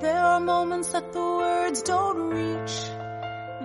[0.00, 2.90] There are moments that the words don't reach.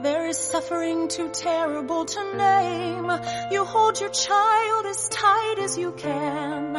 [0.04, 3.10] There is suffering too terrible to name.
[3.52, 6.76] You hold your child as tight as you can.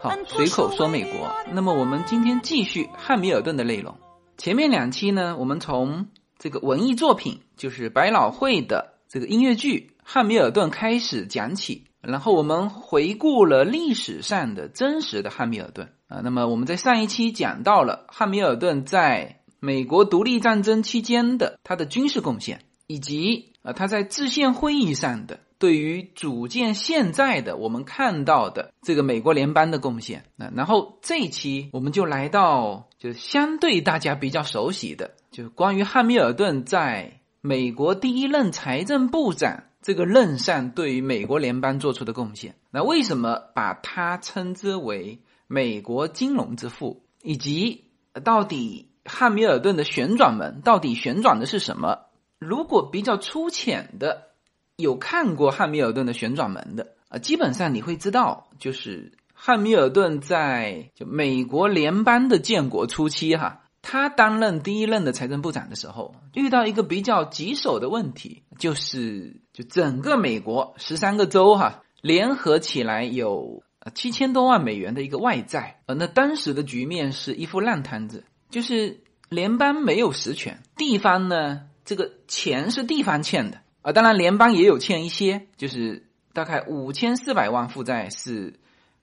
[0.00, 1.28] 好，随口说美国。
[1.52, 3.96] 那么我们今天继续汉密尔顿的内容。
[4.36, 6.06] 前面两期呢，我们从
[6.38, 16.20] 这个文艺作品，就是百老汇的这个音乐剧《汉密尔顿》开始讲起，然后我们回顾了历史上的真实的汉密尔顿啊。
[16.22, 30.24] 那么我们在上一期讲到了汉密尔顿在美国独立战争期间的他的军事贡献，以及啊他在制宪会议上的对于组建现在的我们看到的这个美国联邦的贡献。
[30.36, 32.84] 那然后这一期我们就来到。
[32.98, 42.56] 就是相对大家比较熟悉的，就是关于汉密尔顿在美国第一任财政部长这个任上对于美国联邦做出的贡献。
[42.70, 47.02] 那为什么把他称之为美国金融之父？
[47.22, 47.84] 以及
[48.24, 52.06] 到底汉密尔顿的旋转门到底旋转的是什么？
[52.38, 54.28] 如果比较粗浅的
[54.76, 59.12] 有看过汉密尔顿的旋转门的啊，基本上你会知道，就是。
[59.40, 73.62] 汉密尔顿在就美国联邦的建国初期，哈，他担任第一任的财政部长的时候，遇到一个比较棘手的问题，就是就整个美国十三个州，哈，联合起来有
[73.94, 88.58] 七千多万美元的一个外债，呃，那当时的局面是一副烂摊子，就是联邦没有实权，地方呢，这个钱是地方欠的，啊，当然联邦也有欠一些，就是大概五千四百万负债是。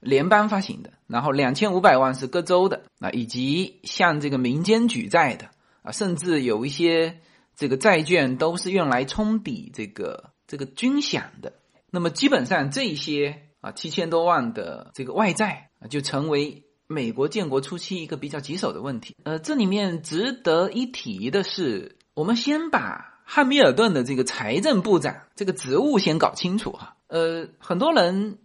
[0.06, 5.50] 联邦发行的，然后两千五百万是各州的啊，以及向这个民间举债的
[5.82, 7.22] 啊，甚至有一些
[7.56, 11.54] 这个债券都是用来冲抵这个这个军饷的。
[11.90, 19.16] 那么基本上这些啊七千多万的这个外债啊，就成为美国建国初期一个比较棘手的问题。
[19.24, 26.96] 呃，这里面值得一提的是，我们先把汉密尔顿的这个财政部长这个职务先搞清楚哈。
[27.08, 28.38] 呃，很多人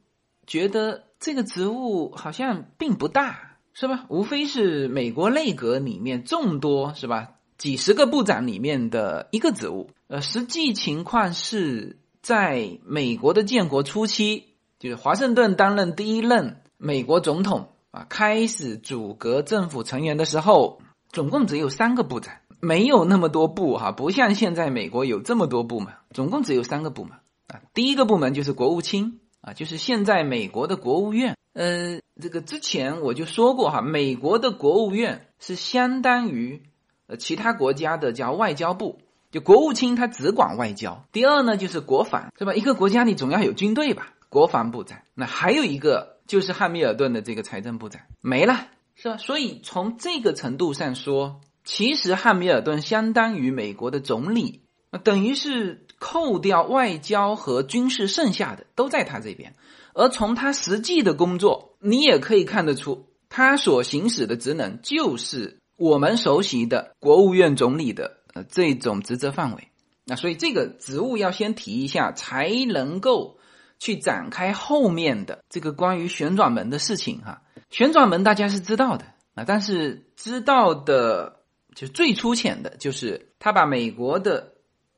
[0.46, 1.04] 觉得。
[1.20, 4.06] 这个职务好像并不大，是吧？
[4.08, 7.32] 无非是美国内阁里面众多是吧？
[7.58, 9.90] 几十个部长里面的一个职务。
[10.08, 14.46] 呃，实际情况是在美国的建国初期，
[14.78, 20.80] 就是华盛顿担任第一任美国总统啊，开始组阁政府成员的时候，
[21.12, 27.12] 总共只有三个部长，没有那么多部哈，不像现在美国有这么多部门，总共只有三个部门
[27.46, 27.60] 啊。
[27.74, 29.20] 第一个部门就是国务卿。
[29.40, 36.62] 啊，就是现在美国的国务院，呃，这个之前我就说过哈，美国的国务院是相当于
[37.06, 39.00] 呃其他国家的叫外交部，
[39.30, 41.06] 就国务卿他只管外交。
[41.10, 42.52] 第二呢，就是国防，是吧？
[42.52, 44.12] 一个国家你总要有军队吧？
[44.28, 44.98] 国防部长。
[45.14, 49.16] 那还有一个就是汉密尔顿的这个财政部长没了，是吧？
[49.16, 55.86] 所以从这个程度上说，其实汉密尔顿相当于美国的总理，那等于是。
[56.00, 59.54] 扣掉外交和军事，剩下的都在他这边。
[59.94, 69.68] 而从他实际的工作，你也可以看得出，他所行使的职能就是我们熟悉的国务院总理的呃这种职责范围。
[70.06, 73.38] 那所以这个职务要先提一下，才能够
[73.78, 77.42] 去展开后面的这个关于旋转门的事情哈。
[77.68, 81.40] 旋转门大家是知道的啊，但是知道的
[81.74, 84.54] 就最粗浅的就是他把美国的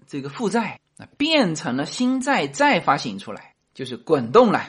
[0.06, 1.06] 这个负债啊。
[1.16, 4.62] 变成了新债再发行出来，就是滚动了。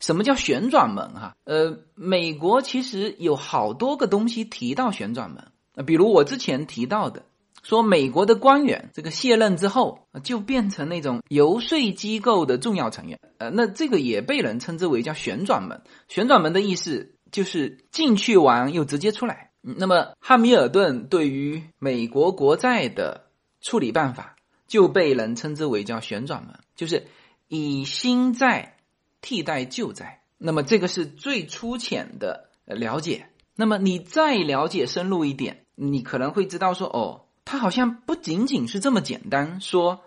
[0.00, 1.14] 什么叫旋转门？
[1.14, 5.86] 哈，呃，美国其实有好多个东西提到旋转门。
[5.86, 7.22] 比如我之前提到的，
[7.62, 13.20] 说美国的官员这个卸任之后，就变成那种游说机构的重要成员。
[13.38, 15.82] 呃，那这个也被人称之为叫旋转门。
[16.08, 19.52] 旋转门的意思就是进去玩又直接出来。
[19.60, 23.26] 那么汉密尔顿对于美国国债的
[23.60, 24.34] 处理办法。
[24.72, 27.06] 就被人称之为叫旋转门，就是
[27.46, 28.78] 以新债
[29.20, 30.22] 替代旧债。
[30.38, 33.28] 那么这个是最粗浅的了解。
[33.54, 40.00] 那么你再了解深入一点，你可能会知道说，哦，它好像不仅仅是这么简单，说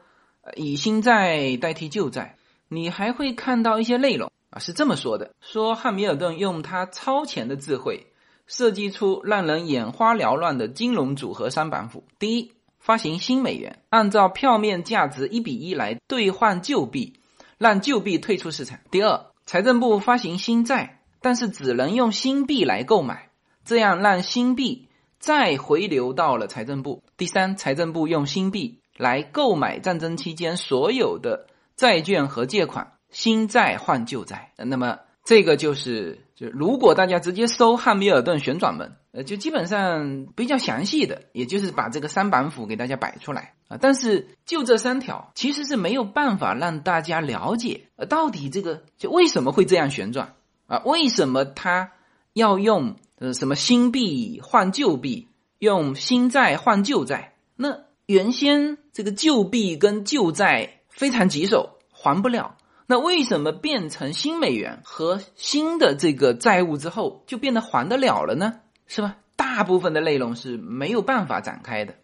[0.56, 2.36] 以新债代替旧债。
[2.68, 8.08] 你还会看到一些内容啊，是这么说的：说汉密尔顿用他超前的智慧，
[8.48, 12.04] 设计出让人眼花缭乱的金融组合三板斧。
[12.18, 12.52] 第一。
[12.86, 17.14] 发行新美元，按照票面价值一比一来兑换旧币，
[17.58, 18.78] 让旧币退出市场。
[18.92, 23.30] 第二，财政部发行新债，但是只能用新币来购买，
[23.66, 24.88] 这样让新币
[25.18, 27.02] 再回流到了财政部。
[27.18, 34.52] 第三，财政部用新币来购买战争期间所有的债券和借款，新债换旧债。
[34.58, 43.78] 那么这个就是，就如果大家直接搜汉密尔顿旋转门，呃，就基本上比较详细的，也就是把这个三板斧给大家摆出来啊。
[43.80, 50.34] 但是就这三条，其实是没有办法让大家了解，呃，到底这个就为什么会这样旋转
[50.68, 50.82] 啊？
[50.84, 51.94] 为什么它
[52.34, 55.30] 要用呃什么新币换旧币，
[55.60, 57.36] 用新债换旧债？
[57.56, 62.58] 那原先这个旧币跟旧债非常棘手，还不了。
[62.86, 68.60] 那为什么变成新美元和新的这个债务之后，就变得还得了了呢？
[68.88, 69.18] 是吧？
[69.36, 71.96] 大部分的内容是没有办法展开的，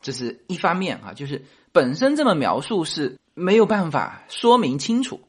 [0.00, 5.20] 这是一方面啊，就是本身这么描述是没有办法说明清楚。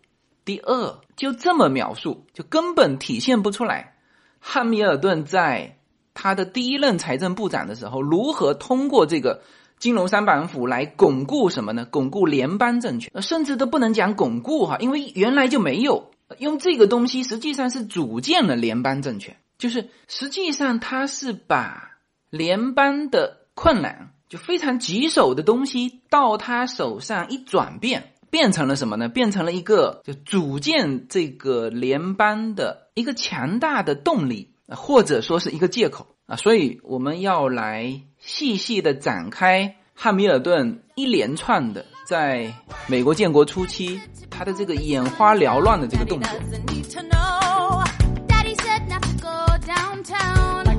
[0.46, 3.96] 第二，就这么描述，就根本体现不出来
[4.40, 5.78] 汉密尔顿在
[6.14, 9.42] 他的第一任财政部长的时候，如何通过这个
[9.80, 11.88] 金融三板斧来巩固什么呢？
[11.90, 19.38] 巩固联邦政权，甚至都不能讲巩固哈，因为原来就没有用这个东西，实际上是组建了联邦政权。
[19.64, 21.92] 就是实际上，他是把
[22.30, 29.08] 联邦的困难，就非常棘手的东西，到他手上一转变，变成了什么呢？
[29.08, 36.36] 变成了一个就组建这个联邦的一个强大的动力，或者说是一个借口啊。
[36.36, 42.54] 所以我们要来细细的展开汉密尔顿一连串的在
[42.88, 46.30] 美国建国初期他的这个眼花缭乱的这个动作。
[50.04, 50.73] Town.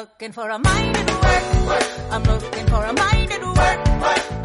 [0.00, 1.84] Looking for a mind at work.
[2.10, 3.78] I'm looking for a mind at work.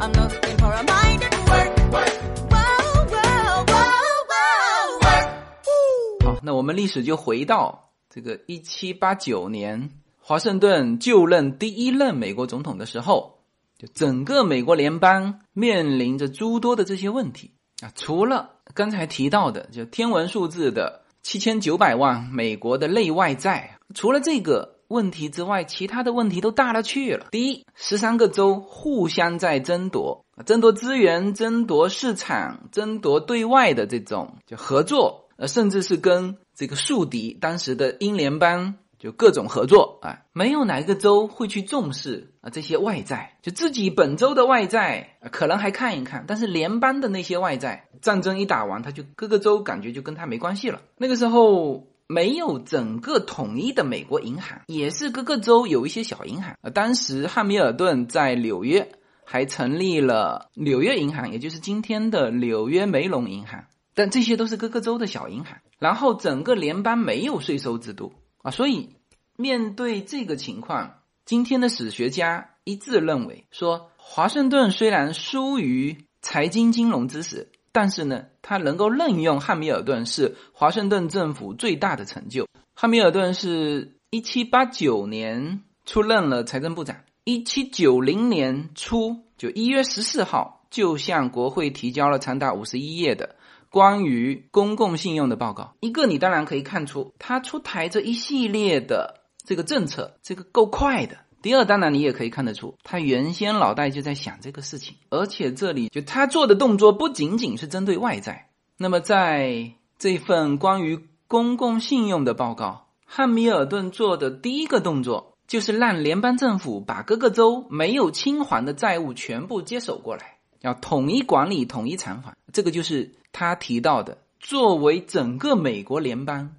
[0.01, 1.71] I'm looking for a mind at work.
[1.93, 2.59] Whoa,
[3.07, 6.25] whoa, whoa, whoa.
[6.25, 13.39] 好，那我们历史就回到这个一七八九年，华盛顿就任第一任美国总统的时候，
[13.77, 17.51] 就整个美国联邦面临着诸多的这些问题
[17.81, 24.74] 啊，除了刚才提到的就天文数字的七千九百万美国的内外债，除了这个。
[24.87, 27.27] 问题之外，其他的问题都大了去了。
[27.31, 40.19] 第一，十三个州互相在争夺，争夺资源、争夺市场、争夺对外的这种就合作，呃，甚至是跟这个宿敌当时的英联邦就各种合作啊。
[40.33, 50.81] 没有哪一个州会去重视啊这些外债，就自己本州的外债可能还看一看，但是联邦的那些外债，战争一打完，他就各个州感觉就跟他没关系了。
[50.97, 51.87] 那个时候。
[52.07, 56.55] 没有整个统一的美国银行，也是各个州有一些小银行。
[56.61, 58.91] 呃，当时汉密尔顿在纽约
[59.23, 63.65] 还成立了纽约银行，也就是今天的纽约梅隆银行。
[63.95, 65.57] 但这些都是各个州的小银行。
[65.79, 68.13] 然后整个联邦没有税收制度
[68.43, 68.89] 啊，所以
[69.35, 77.51] 面对这个情况，今天的史学家一致认为说，华盛顿虽然疏于财经金融知识。
[77.75, 82.47] 但是呢，他能够任用汉密尔顿是华盛顿政府最大的成就。
[82.73, 93.35] 汉密尔顿是一七八九年出任了财政部长，一七九零年初就一月十四号就向国会提交了长达五十一页的
[93.69, 95.73] 关于公共信用的报告。
[95.81, 101.17] 一个你当然可以看出，他出台这一系列的这个政策，这个够快的。
[101.45, 108.49] 第二，当然你也可以看得出，他原先脑袋就在想这个事情，而且这里就他做的动作不仅仅是针对外债。
[108.77, 122.35] 那么在这份关于公共信用的报告，汉密尔顿做的第一个动作就是让联邦政府把各个州没有清还的债务全部接手过来，要统一管理、统一偿还。
[122.53, 126.55] 这个就是他提到的，作为整个美国联邦，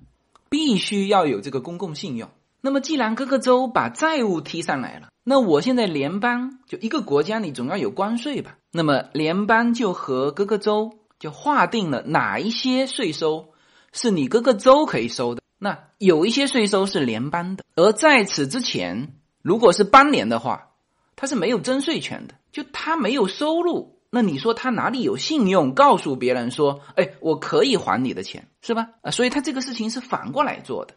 [0.48, 2.30] 必须要有这个公共信用。
[2.60, 8.56] 那么，既然各个州把债务提上来了，那我现在联邦就一个国家，你总要有关税吧？
[8.72, 13.50] 那么联邦就和各个州就划定了哪一些税收
[13.92, 17.64] 是你各个州可以收的，那有一些税收是联邦的。
[17.76, 20.70] 而在此之前，如果是邦联的话，
[21.14, 28.88] 他是没有征税权的，就他没有收入，那你说他哪里有信用告诉别人说，哎，我可以还你的钱，是吧？
[29.02, 30.94] 啊，所以他这个事情是反过来做的，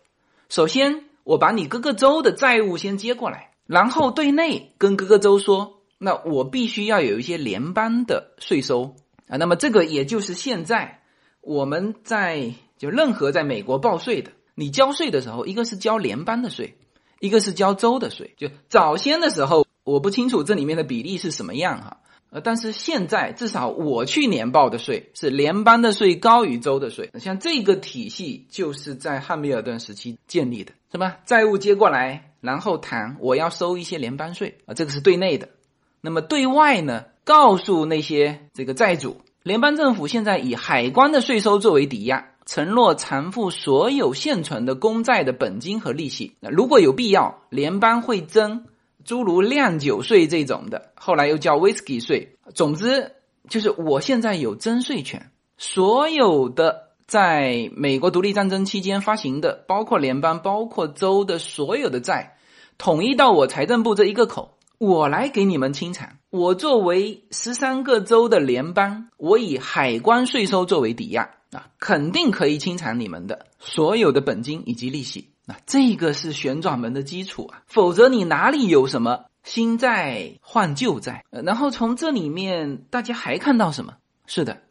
[0.50, 1.09] 首先。
[1.24, 8.96] 我把你各个州的债务先接过来，然后对内跟各个州说，那我必须要有一些联邦的税收
[9.28, 9.38] 啊。
[9.38, 11.02] 那么这个也就是现在
[11.42, 16.78] 我们在就任何在美国报税的，你交税的时候，一个是交联邦的税，
[17.20, 18.34] 一个是交州的税。
[18.38, 21.98] 就早先的时候，我不清楚这里面的比例是什么样哈。
[22.32, 27.10] 呃，但是现在至少我去年报的税是联邦的税高于州的税。
[27.20, 31.18] 像这个体系就是在汉密尔顿时期建立的，是吧？
[31.26, 35.50] 债务接过来，然后谈我要收一些联邦税啊，这个是对内的。
[36.02, 46.36] 那么对外呢，告诉那些这个债主，联邦政府现在以海关的税收作为抵押，承诺偿付所有现存的公债的本金和利息。
[46.40, 48.66] 那如果有必要，联邦会征。
[49.10, 52.38] 诸如酿酒税这种的，后来又叫 whisky 税。
[52.54, 53.14] 总之，
[53.50, 55.32] 就是我现在有征税权。
[55.58, 62.38] 所有的在美国独立战争期间发行的，包括联邦、包括州的所有的债，
[62.78, 66.18] 统一到我财政部这一个口，我来给你们清偿。
[66.30, 75.32] 我作为十三个州的联邦，我以海关税收作为抵押啊，肯定可以清偿你们的所有的本金以及利息。
[75.50, 81.26] 那这个是旋转门的基础啊，否则你哪里有什么新债换旧债？
[81.32, 83.96] 然后从这里面大家还看到什么？
[84.28, 84.62] 是的，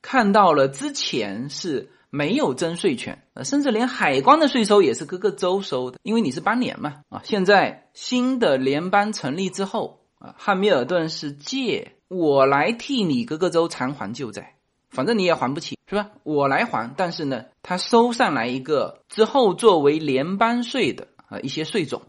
[0.00, 7.20] 看到了之前是没有征税权，甚至连海关的税收也是各个州收的，因为你是邦联嘛啊。
[7.22, 14.53] 现在新的联邦成立之后啊，汉密尔顿是借我来替你各个州偿还旧债。
[14.94, 16.12] 反正你也还不起，是吧？
[16.22, 22.02] 我来还，但是呢，他收上来一个之后作为联邦税的啊一些税种，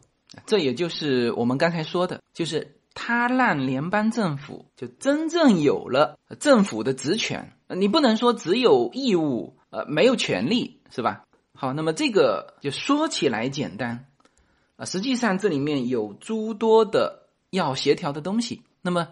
[0.45, 11.23] 这也就是我们刚才说的，就是他让联邦政府就真正有了政府的职权，你不能说只有义务，呃，没有权利，是吧？
[11.55, 14.05] 好，那么这个就说起来简单，
[14.75, 19.07] 啊，实际上这里面有诸多的要协调的东西，那么。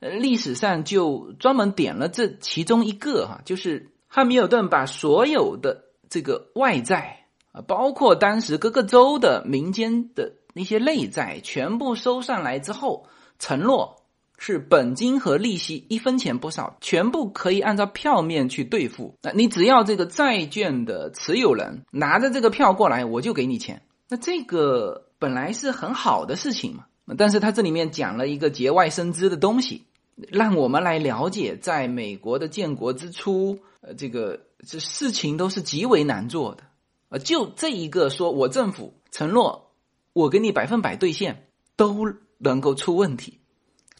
[0.00, 13.06] 呃，历史上就专门点了这其中一个哈，就是汉密尔顿把所有的这个外债啊，包括当时各个州的民间的那些内债，全部收上来之后，
[13.38, 14.02] 承诺
[14.38, 19.14] 是本金和利息一分钱不少，全部可以按照票面去兑付。
[19.22, 23.82] 那你只要这个债券的持有人拿着这个票过来，我就给你钱。
[24.08, 26.86] 那这个本来是很好的事情嘛，
[27.18, 29.84] 但是他这里面讲了一个节外生枝的东西。
[30.28, 36.64] 让我们来了解，在美国的建国之初，呃，这个这事情都是极为难做的，
[37.08, 39.72] 呃，就这一个，说我政府承诺
[40.12, 41.46] 我给你百分百兑现，
[41.76, 42.06] 都
[42.38, 43.38] 能够出问题，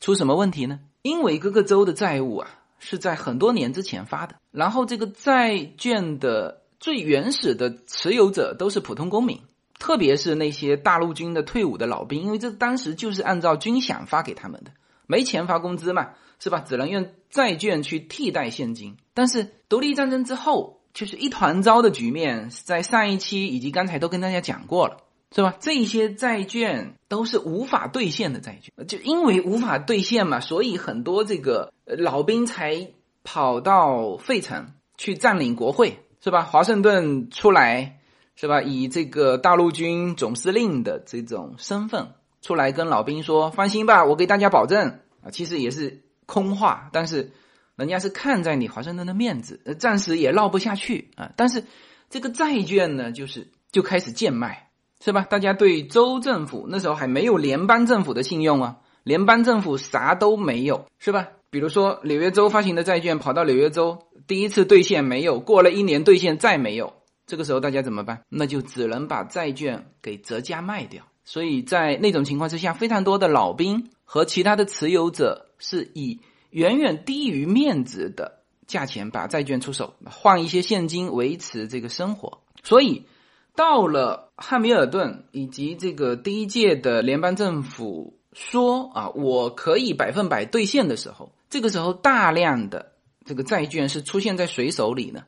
[0.01, 0.81] 出什么问题呢？
[1.03, 9.41] 因为各个州的债务啊是在很多年之前发的，然后这个债券的最原始的持有者都是普通公民，
[9.79, 14.73] 特别是那些大陆军的退伍的老兵，因为这当时就是按照军饷发给他们的。
[15.11, 16.61] 没钱发工资嘛，是吧？
[16.61, 18.97] 只能用债券去替代现金。
[19.13, 24.99] 但是独立战争之后，就是一团糟的局面，在上一期以及刚才都跟大家讲过了，
[25.35, 25.57] 是吧？
[25.59, 32.93] 这些债券都是无法兑现的债券，就因为无法兑现嘛，所以很多这个老兵才
[33.25, 36.43] 跑到费城去占领国会，是吧？
[36.43, 37.99] 华盛顿出来，
[38.37, 38.63] 是吧？
[38.63, 42.13] 以这个大陆军总司令的这种身份。
[42.43, 46.89] 出来跟老兵说：“放心吧，我给大家保证啊，其实也是空话。
[46.93, 47.33] 但是
[47.77, 51.33] 人家是看在你华盛顿的面子，暂时也闹不下去啊。
[51.37, 51.65] 但是
[52.09, 54.71] 这个债券呢，就是就开始贱卖，
[55.05, 55.27] 是吧？
[55.29, 61.29] 大家对州政府那时候还没有联邦政府的信用啊，联邦政府啥都没有，是吧？
[61.51, 66.95] 比如说纽约州发行的债券，跑到纽约州第一次兑现没有，过了一年兑现再没有，
[67.27, 68.23] 这个时候大家怎么办？
[68.29, 76.19] 那就只能把债券给折价卖掉。”所以在那种情况之下，非常多的老兵和其他的持有者是以
[76.51, 82.41] 远远低于面值的价钱把债券出手，换一些现金维持这个生活。
[82.65, 83.07] 所以
[83.55, 92.91] 到了汉密尔顿以及这个第一届的联邦政府说啊，我可以百分百兑现的时候，这个时候大量的
[93.25, 95.23] 这个债券是出现在谁手里呢？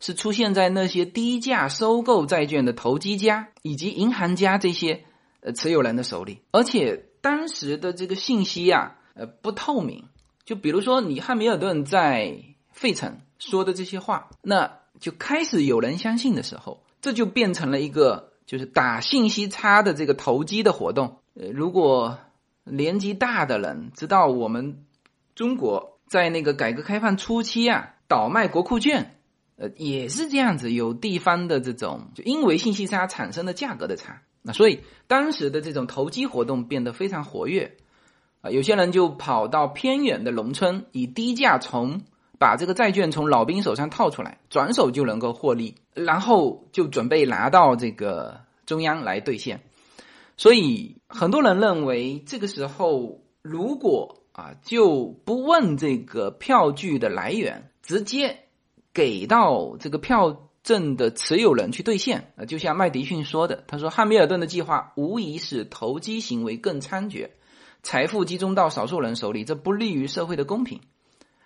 [0.00, 5.04] 是出现在那些低价收购债券的投机家以及银行家这些。
[5.52, 10.04] 持有人的手里，而且当时的这个信息啊，呃，不透明。
[10.44, 12.38] 就比如说，你汉密尔顿在
[12.70, 21.18] 费城说的这些话，那就开始有人相信的时候，这就变成了一个就是打信息差的这个投机的活动。
[21.34, 22.18] 呃，如果
[22.62, 24.84] 年纪大的人知道，我们
[25.34, 29.16] 中国在那个改革开放初期啊，倒卖国库券，
[29.56, 34.22] 呃，也是这样子，有地方的这种就因为信息差产生的价格的差。
[34.46, 37.76] 那所以当时的这种投机活动变得非常活跃，
[38.42, 42.02] 啊，有些人就跑到偏远的农村，以低价从
[42.38, 49.62] 把这个债券从老兵手上套出来，转手就能够获利，然后就准备拿到这个中央来兑现。
[50.36, 58.44] 所以很多人认为这个时候如果啊就不问这个票据的来源，直接
[58.92, 67.30] 给到这个票证的持有人去兑现啊，就像麦迪逊说的，他说汉密尔顿的计划无疑使投机行为更猖獗，
[67.84, 70.80] 财富集中到少数人手里，这不利于社会的公平。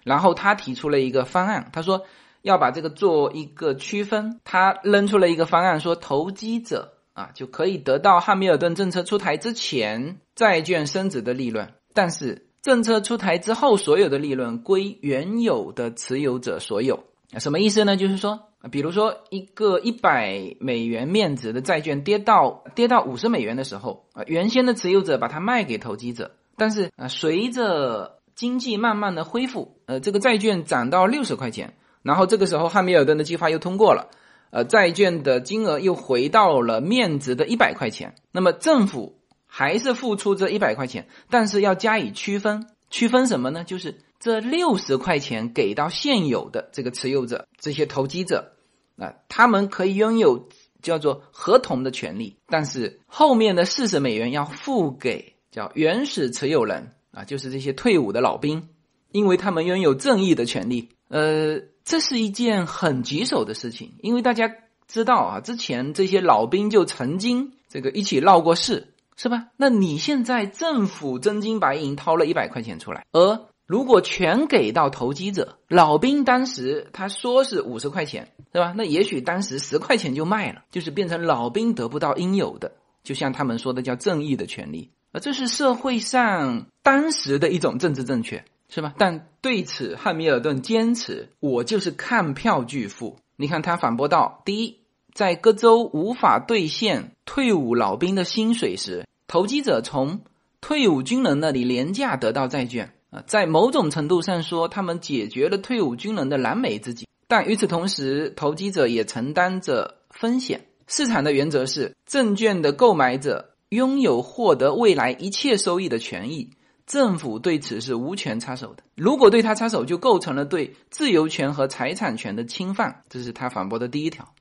[0.03, 2.07] 然后他提出了一个方案，他说
[2.41, 6.95] 要把这个做一个区分，他扔出了一个方案，说投机者。
[7.13, 17.10] 啊，就可以得到汉密尔顿政策出台之前债券升值的利润，但是政策出台之后，所有的利润归原有的持有者所有。
[17.39, 17.97] 什么意思呢？
[17.97, 34.11] 就是说，比如说一个一百美元面值的债券跌到跌到五十美元的时候，啊，原先的持有者把它卖给投机者，但是啊，随着经济慢慢的恢复，呃，这个债券涨到六十块钱，然后这个时候汉密尔顿的计划又通过了。
[34.51, 43.63] 呃，债券的金额又回到了面值的一百块钱，那么政府还是付出这一百块钱，但是要加以区分，区分什么呢？
[43.63, 48.53] 就是这六十块钱给到现有的这个持有者，这些投机者，
[48.97, 50.49] 啊，他们可以拥有
[50.81, 58.69] 叫做合同的权利，但是后面的四十美元要付给叫原始持有人啊，就是这些退伍的老兵，
[59.11, 61.63] 因为他们拥有正义的权利，呃。
[61.83, 64.55] 这是一件很棘手的事情，因为大家
[64.87, 69.49] 知道啊，之前这些老兵就曾经这个一起闹过事，是吧？
[69.57, 78.75] 那你现在政府真金白银掏了一百块钱出来，而如果全给到投机者，老兵当时他说是五十块钱，是吧？
[78.77, 82.73] 那也许当时十块钱就卖了，就是变成老兵得不到应有的，
[83.05, 88.45] 就像他们说的叫正义的权利，而这是社会上当时的一种政治正确。
[88.73, 88.95] 是吧？
[88.99, 93.19] 但对此，汉密尔顿坚持，我就是看票据付。
[93.37, 94.79] 你看他反驳道：第一，
[95.13, 100.21] 在各州无法兑现退伍老兵的薪水时，投机者从
[100.61, 107.07] 退伍军人那里廉价得到债券啊，在某种程度上说，他们解决了退伍军人的燃眉之急。
[107.29, 110.67] 但与此同时，投机者也承担着风险。
[110.87, 116.51] 市场的原则是，证券的购买者拥有获得未来一切收益的权益。
[116.87, 118.83] 政府对此是无权插手的。
[118.97, 123.05] 如果对他插手，就构成了对自由权和财产权的侵犯。
[123.09, 124.35] 这是他反驳的第一条。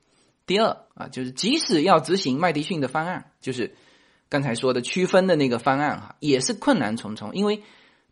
[0.46, 3.76] 第二啊，就是即使要执行麦迪逊的方案，就是
[4.28, 7.30] 刚才说的区分的那个方案哈，也是困难重重。
[7.34, 7.62] 因为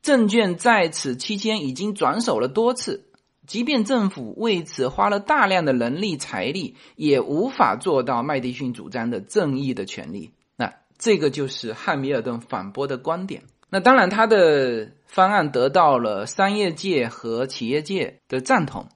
[0.03, 3.07] 证券在此期间已经转手了多次，
[3.47, 10.33] 即便政府为此花了大量的人力财力，也无法做到麦迪逊主张的正义的权利。
[10.57, 13.43] 那这个就是汉密尔顿反驳的观点。
[13.71, 18.89] 那当然，他的方案得到了商业界和企业界的赞同，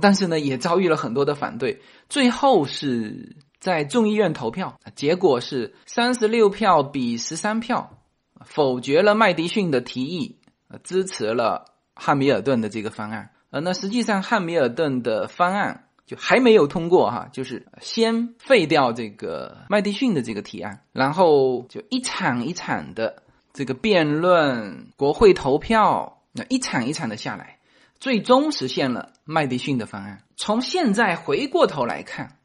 [0.00, 1.80] 但是呢，也遭遇了很多的反对。
[2.10, 7.98] 最后是在众议院投票，结果是三十六票比十三票，
[8.44, 10.37] 否决了麦迪逊的提议，
[10.68, 13.30] 呃支持了汉密尔顿的这个方案。
[13.50, 23.22] 呃，那实际上汉密尔顿的方案就还没有通过哈，就是先废掉这个麦迪逊的这个提案，然后就一场一场的。
[23.54, 27.58] 这个辩论、国会投票，那一场一场的下来，
[27.98, 30.22] 最终实现了麦迪逊的方案。
[30.36, 32.36] 从现在回过头来看，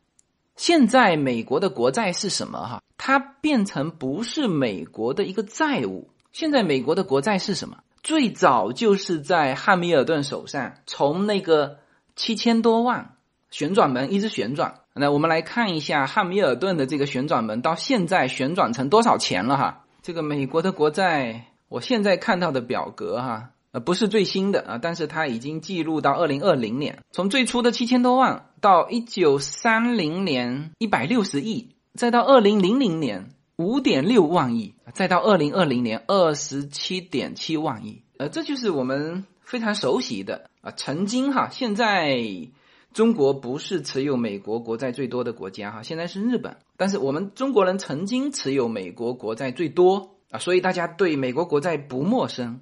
[0.55, 2.57] 现在美国的国债是什么？
[2.57, 6.09] 哈，它变成不是美国的一个债务。
[6.31, 7.77] 现在美国的国债是什么？
[8.03, 11.77] 最早就是在汉密尔顿手上，从那个
[12.15, 13.15] 七千多万
[13.49, 14.81] 旋转门一直旋转。
[14.93, 19.57] 那我们来看一下汉密尔顿的这个旋转门到现在旋转成多少钱了？
[19.57, 19.85] 哈。
[20.01, 42.49] 这个美国的国债，我现在看到的表格哈，呃，不是最新的啊，但是它已经记录到二零二零年，从最初的七千多万到一九三零年一百六十亿，再到二零零零年五点六万亿，再到二零二零年二十七点七万亿，呃，这就是我们非常熟悉的啊，曾经哈，现在。
[42.93, 46.57] 中国不是持有美国国债最多的国家哈，现在是日本。
[46.77, 52.61] 但是我们中国人曾经持有美国国债最多啊，所以大家对美国国债不陌生。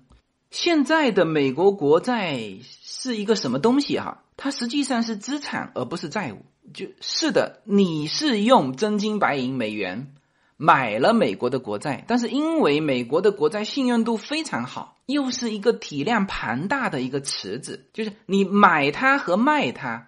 [0.50, 4.24] 现在的美国国债是一个什么东西哈？
[4.38, 6.46] 它实际上是资产而不是债务。
[6.74, 10.14] 就是的，你是用真金白银美元
[10.62, 20.08] 买了美国的国债，但是因为美国的国债信用度非常好，又是一个体量庞大的一个池子，就是你买它和卖它。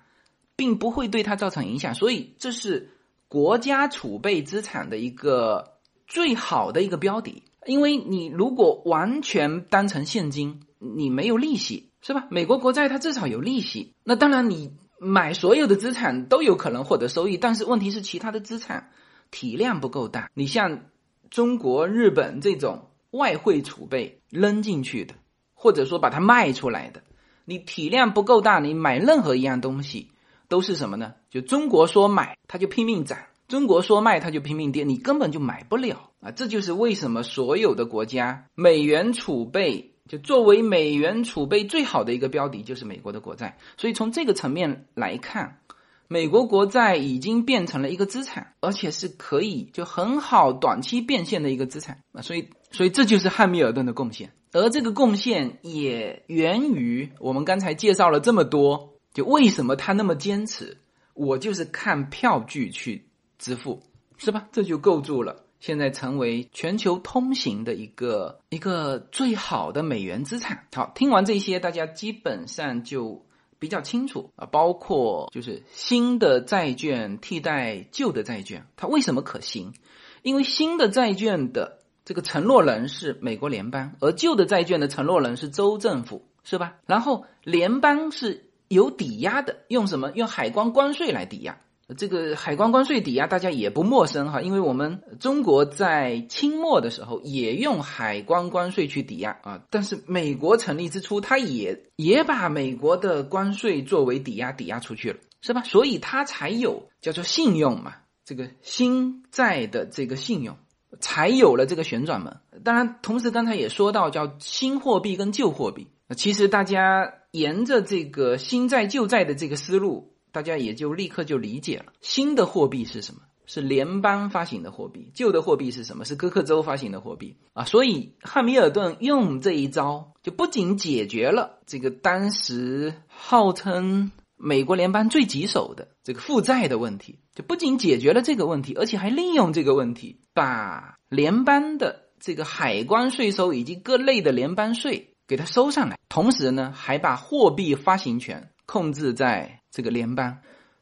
[0.55, 2.91] 并不会对它造成影响，所以这是
[3.27, 7.41] 国家储备资产的一个最好的一个标的。
[7.65, 12.27] 因为你如果完全当成现金，你没有利息，是吧？
[12.29, 13.95] 美国国债它至少有利息。
[14.03, 18.91] 那当然，你买所有的资产都有可能获得收益，但是问题是其他的资产
[19.33, 20.29] 体量不够大。
[20.35, 20.91] 你像
[21.31, 25.15] 中国、日本这种外汇储备扔进去的，
[25.55, 27.01] 或者说把它卖出来的。
[27.45, 30.11] 你体量不够大，你买任何一样东西
[30.47, 31.15] 都是什么呢？
[31.31, 33.17] 就中国说买，它就拼命涨；
[33.47, 36.29] 中国说卖，它就拼命跌，你根本就买不了啊！
[36.29, 43.57] 这就是为什么所有的国家美元储备就作为美元储备最好的一个标的，就是美国的国债。
[43.77, 45.59] 所以从这个层面来看，
[46.07, 52.21] 美国国债已经变成了一个资产，而且是可以就很好短期变现的一个资产啊！
[52.21, 54.31] 所以，所以这就是汉密尔顿的贡献。
[54.51, 60.77] 而这个贡献也源于我们刚才介绍了这么多，就为什么他那么坚持，
[61.15, 63.07] 我就是看票据去
[63.39, 63.81] 支付，
[64.17, 64.47] 是吧？
[64.51, 70.67] 这就构筑了现在成为全球通行的一个一个最好的美元资产。
[70.75, 73.25] 好，听完这些，大家基本上就
[73.63, 79.73] 比较清楚啊，包括就是新的债券替代旧的债券，它为什么可行？
[80.21, 81.79] 因为新的债券的。
[82.05, 86.75] 这个承诺人是美国联邦，而旧的债券的承诺人是州政府，是吧？
[86.85, 90.11] 然后联邦是有抵押的，用什么？
[90.11, 91.61] 用海关关税来抵押。
[91.97, 99.61] 这个海关关税抵押大家也不陌生哈，因为我们中国在清末的时候也用海关关税去抵押啊。
[99.69, 105.61] 但是美国成立之初，它也也把美国的关税作为抵押抵押出去了，是吧？
[105.63, 110.57] 所以它才有叫做信用嘛，这个新债的这个信用。
[110.99, 112.37] 才有了这个旋转门。
[112.63, 115.87] 当然，同时刚才也说到叫新货币跟旧货币。
[116.15, 121.93] 其实大家沿着这个新债旧债的这个思路，大家也就立刻就理解了。
[122.01, 123.21] 新的货币是什么？
[123.45, 125.11] 是联邦发行的货币。
[125.13, 126.03] 旧的货币是什么？
[126.03, 127.63] 是各克州发行的货币啊。
[127.63, 134.11] 所以汉密尔顿用这一招，就不仅解决了这个当时号称。
[134.35, 145.97] 美国联邦最棘手的这个负债的问题，就不仅解决了这个问题，而且还利用这个问题，把联邦的这个海关税收以及各类的联邦税给它收上来。
[146.09, 150.37] 同时呢，还把货币发行权控制在这个联邦。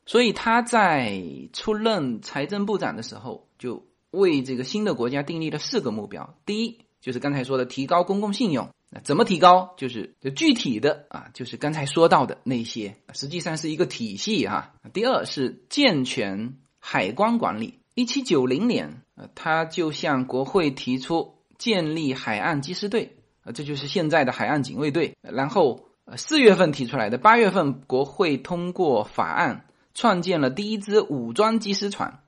[0.06, 1.24] 所以他在
[1.54, 6.36] 出任财政部长的时候，就为这个新的国家订立了四个目标。
[6.46, 8.70] 第一，就是刚才说的提高公共信用。
[8.90, 9.74] 那怎么提高？
[9.78, 14.74] 就是就具体的啊，就是刚才说到的那些，实际上是一个体系哈。
[14.92, 17.80] 第二是健全海关管理。
[17.94, 25.16] 一七九零年，呃，他就向国会提出建立海岸缉私队，啊，这就是现在的海岸警卫队。
[25.22, 25.86] 然后，
[26.18, 32.20] 四月份提出来的，八月份国会通过法案，创建了第一支武装缉私船。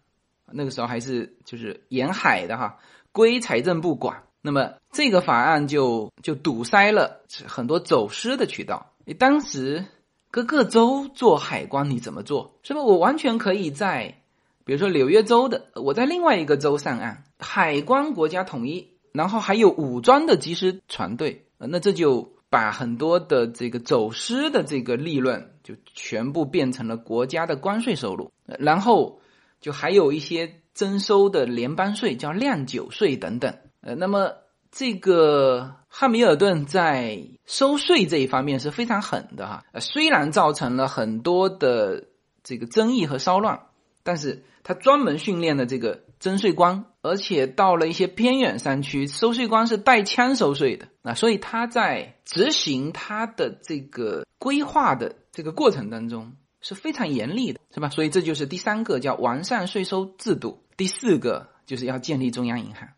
[0.51, 2.77] 那个时候还是就是沿海的哈，
[3.11, 4.23] 归财政部管。
[4.41, 8.91] 那么这个法案就就堵塞了很多走私的渠道。
[9.05, 9.85] 你当时
[10.29, 12.59] 各个州做海关，你怎么做？
[12.61, 12.81] 是吧？
[12.81, 14.21] 我完全可以在，
[14.65, 29.19] 比如说纽约州的，我在另外一个州上岸，海关国家统一，然后还有武装的缉师船队，那这就把很多的这个走私的这个利润就全部变成了国家的关税收入，然后
[29.59, 33.55] 就还有一些征收的联邦税，叫酿酒税等等。
[33.81, 34.33] 呃，那么
[34.71, 39.63] 这个汉密尔顿在收税这一方面是非常狠的哈。
[39.71, 42.03] 呃，虽然造成了很多的
[42.43, 43.61] 这个争议和骚乱，
[44.03, 51.13] 但是他专门训练了这个征税官，而且到了一些偏远山区，收税官是带枪收税的那。
[51.13, 57.89] 所以他在执行他的这个规划的这个过程当中是非常严厉的，是吧？
[57.89, 62.89] 所以这就是第三个叫完善税收制度，第四个就是要建立中央银行。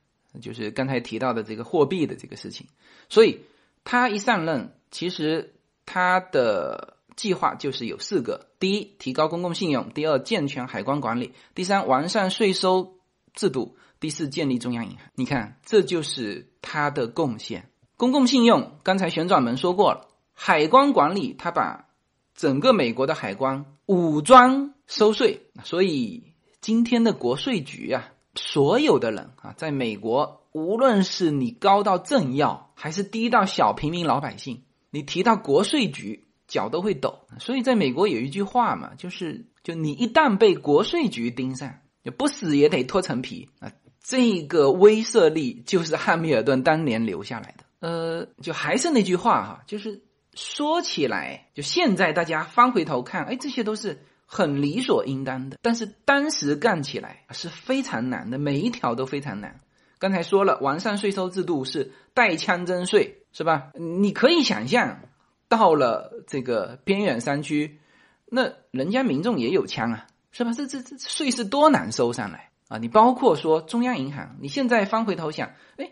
[0.42, 2.68] 就是刚才提到的这个货币的这个事情，
[3.08, 3.40] 所以
[3.86, 5.54] 他一上任，其实
[5.86, 12.98] 他的计划就是有四个：第一，提高公共信用；第二，健全海关管理；第三，完善税收
[13.34, 15.00] 制度；第四，建立中央银行。
[15.16, 17.70] 你看，这就是他的贡献。
[17.98, 21.88] 公共信用，刚才旋转门说过了；海关管理，他把
[22.36, 28.12] 整个美国的海关武装收税，所以今天的国税局啊。
[28.38, 37.20] 所有的人啊，在美国，无论是你高到政要，还是低到小平民老百姓，你提到国税局，脚都会抖。
[37.40, 43.72] 所以，在美国有一句话嘛，就是就你一旦被国税局盯上，就不死也得脱层皮啊。
[44.04, 47.65] 这个威慑力就是汉密尔顿当年留下来的。
[47.86, 50.02] 呃，就还是那句话哈，就是
[50.34, 54.04] 说起来，就现在大家翻回头看，哎，这些都是。
[54.28, 59.60] 很理所应当的，但是当时干起来是非常难的，每一条都非常难。
[60.00, 63.72] 刚才说了，完善税收制度是带枪征税，是吧？
[63.76, 65.00] 你可以想象，
[65.48, 67.80] 到了这个边远山区，
[68.26, 70.54] 那人家民众也有枪啊，是吧？
[70.54, 75.92] 这这这税是多难收上来啊，你包括说中央银行，你现在翻回头想，哎，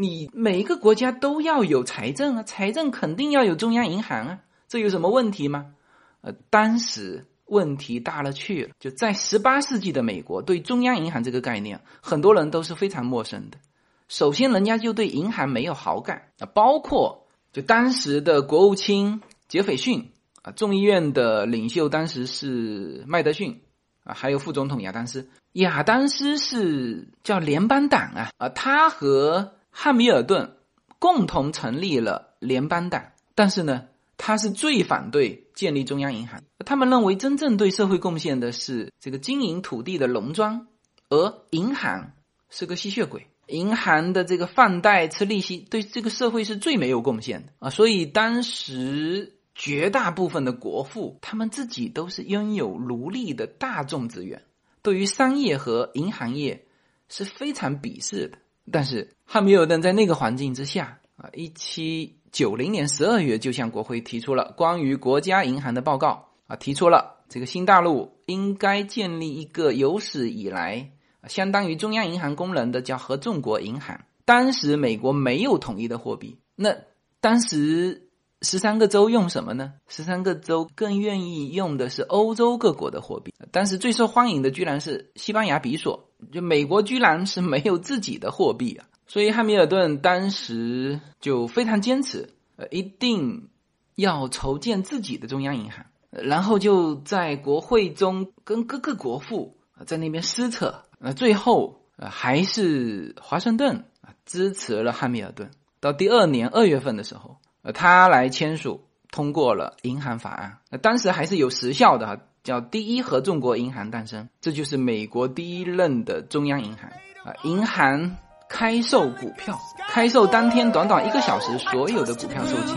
[0.00, 5.74] 你每一个国家都要有财政啊，财政肯定要有中央银行啊，这有什么问题吗？
[6.20, 13.58] 呃，当时问题大了去了，就在十八世纪的美国，对中央银行这个概念，很多人都是非常陌生的。
[14.06, 23.62] 首先，人家就对银行没有好感啊，包括就当时的国务卿杰斐逊啊，众议院的领袖当时是麦德逊
[24.04, 25.28] 啊，还有副总统亚当斯。
[25.54, 30.56] 亚当斯是叫联邦党啊啊，他和汉密尔顿
[30.98, 36.42] 共同成立了联邦党，但是呢，他是最反对建立中央银行。
[36.66, 40.66] 他们认为真正对社会贡献的是这个经营土地的农庄，
[41.08, 42.12] 而银行
[42.50, 43.28] 是个吸血鬼。
[43.46, 47.70] 银行的这个放贷吃利息，对这个社会是最没有贡献的啊！
[47.70, 54.42] 所以当时绝大部分的国富，他们自己都是拥有奴隶的大众资源，
[54.82, 56.66] 对于商业和银行业
[57.08, 58.36] 是非常鄙视的。
[58.72, 70.90] 但是汉密尔顿在那个环境之下啊，一七九零年十二月就向国会提出了关于国家银行的报告啊，提出了这个新大陆应该建立一个有史以来。
[71.26, 74.00] 相当于中央银行功能的叫合众国银行。
[74.24, 76.74] 当时美国没有统一的货币，那
[77.20, 78.07] 当时
[78.42, 79.74] 十三个州用什么呢？
[79.88, 83.34] 十三个州更愿意用的是欧洲各国的货币。
[83.50, 88.86] 当时最受欢迎的居然是西班牙比索，就美国居然是没有自己的货币啊！
[89.06, 93.48] 所以汉密尔顿当时就非常坚持，呃，一定
[93.96, 100.82] 要筹建自己的中央银行，然后就在国会中跟各个国父在那边撕扯。
[101.00, 105.50] 那最后，呃，还是华盛顿啊支持了汉密尔顿。
[105.80, 107.38] 到第二年二月份的时候，
[107.72, 110.58] 他来签署通过了银行法案。
[110.70, 114.28] 那当时还是有时效的哈，叫第一合众国银行诞生。
[114.40, 116.90] 这就是美国第一任的中央银行
[117.24, 117.34] 啊。
[117.44, 118.16] 银行
[118.48, 122.76] 开售股票，开售当天短短一个小时，所有的股票售罄。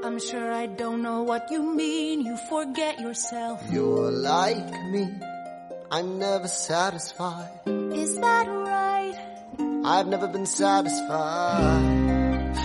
[0.00, 2.20] I'm sure I don't know what you mean.
[2.20, 3.62] You forget yourself.
[3.70, 5.08] You're like me.
[5.90, 7.50] I'm never satisfied.
[7.66, 9.14] Is that right?
[9.84, 12.56] I've never been satisfied.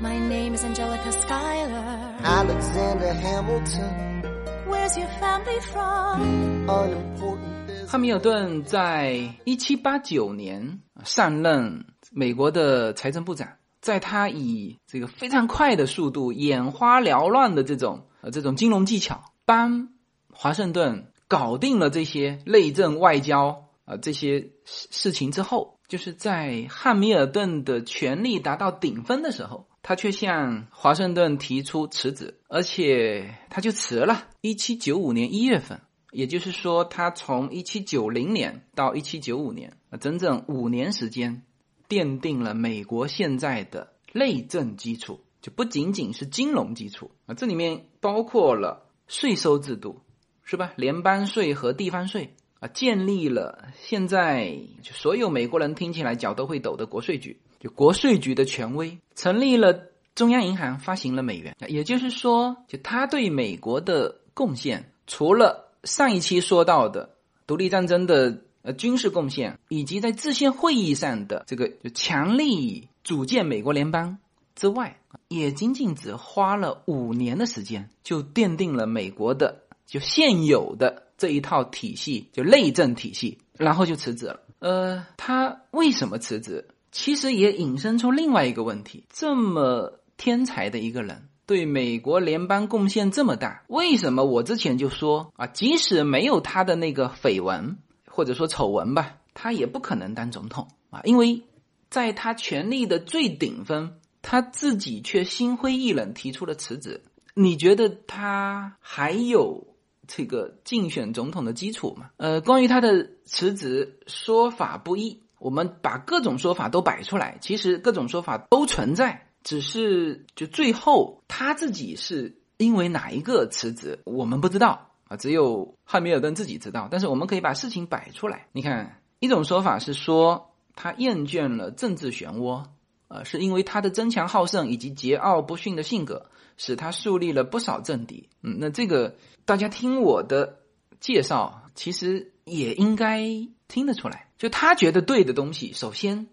[0.00, 2.14] My name is Angelica Schuyler.
[2.22, 4.22] Alexander Hamilton.
[4.66, 6.68] Where's your family from?
[6.68, 7.48] Unimportant.
[7.88, 13.48] 汉密尔顿在一七八九年上任美国的财政部长。
[13.85, 19.89] 在他以这个非常快的速度、眼花缭乱的这种呃这种金融技巧，帮
[20.33, 34.29] 华盛顿搞定了这些内政、外交啊这些事事情之后，就是在汉密尔顿的权力达到顶峰的时候，他却向华盛顿提出辞职，而且他就辞了。
[34.41, 41.43] 一七九五年一月份，也就是说，他从一七九零年到一七九五年啊，整整五年时间。
[41.87, 50.01] 奠定了美国现在的内政基础，就不仅仅是金融基础啊，这里面包括了税收制度，
[50.43, 50.73] 是吧？
[50.75, 61.55] 联邦税和地方税啊，建立了现在就所有美国人听起来脚都会抖的国税局，就国税局的权威，成立了中央银行，发行了美元。
[61.67, 68.44] 也就是说，就他对美国的贡献，除了上一期说到的独立战争的。
[68.65, 74.17] 呃军事贡献，以及在制宪会议上的这个就强力组建美国联邦
[74.55, 84.39] 之外，也仅仅只花了五年的时间，就奠定了美国的就现有的这一套体系，就内政体系，然后就辞职了。
[84.59, 86.67] 呃，他为什么辞职？
[86.91, 91.27] 其实也引申出另外一个问题：这么天才的一个人。
[91.45, 97.77] 对美国联邦贡献这么大，为什么我之前就说啊，即使没有他的那个绯闻
[98.15, 101.01] 或者说丑闻吧，他也不可能当总统啊？
[101.03, 101.41] 因为
[101.89, 107.03] 在他权力的最顶峰，他自己却心灰意冷提出了辞职。
[107.33, 109.67] 你觉得他还有
[110.07, 112.11] 这个竞选总统的基础吗？
[112.15, 119.27] 呃，关于他的辞职，说法不一，我们把各种说法都摆出来，其实各种说法都存在。
[119.43, 126.87] 只是就最后他自己是因为哪一个辞职，我们不知道啊，只有汉密尔顿自己知道。
[126.91, 132.65] 但是我们可以把事情摆出来，你看，一种说法是说他厌倦了政治漩涡，
[133.07, 138.29] 呃，是因为他的争强好胜以及桀骜不驯的性格，使他树立了不少政敌。
[138.41, 139.15] 嗯，那这个
[139.45, 140.59] 大家听我的
[140.99, 143.23] 介绍，其实也应该
[143.67, 146.27] 听得出来，就他觉得对的东西，首先。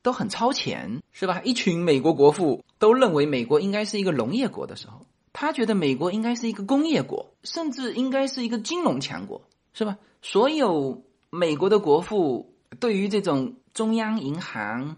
[0.00, 1.42] 都很超前，是吧？
[1.42, 5.04] 一群美国国父都认为美国应该是一个农业国的时候，
[5.40, 9.96] 他觉得美国应该是一个工业国，甚至应该是一个金融强国，是吧？
[10.20, 14.96] 所有美国的国父对于这种中央银行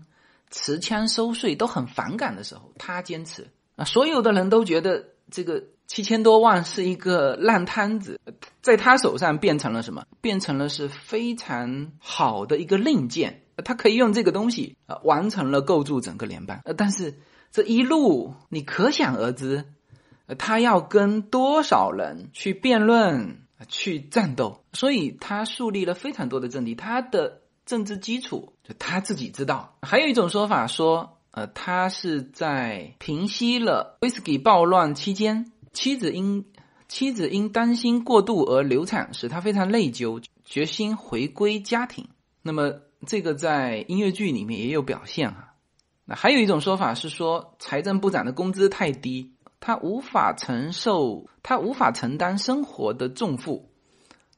[0.49, 8.19] 持枪收税都很反感的时候，他坚持啊，所有的人都觉得这个七千多万是一个烂摊子，
[8.63, 10.07] 在他手上变成了什么？
[10.23, 13.43] 变成了是非常好的一个令箭。
[13.63, 16.63] 他可以用这个东西啊，完成了构筑整个联邦。
[16.65, 17.19] 呃，但是
[17.53, 19.67] 这一路你可想而知，
[20.39, 26.75] 他要跟多少人去辩论、去战斗，所以他树立了非常多的政敌。
[26.75, 29.77] 他的政治基础就他自己知道。
[29.83, 36.47] 还有一种说法说，呃，他是在平息了威士忌暴乱期间，妻子因
[36.89, 42.09] 妻子因担心过度而流产，使他非常内疚，决心回归家庭。
[42.43, 42.81] 那么。
[43.07, 45.55] 这个在音乐剧里面也有表现啊。
[46.05, 53.71] 那还有一种说法是说，财政部长的工资太低，他无法承受，他无法承担生活的重负，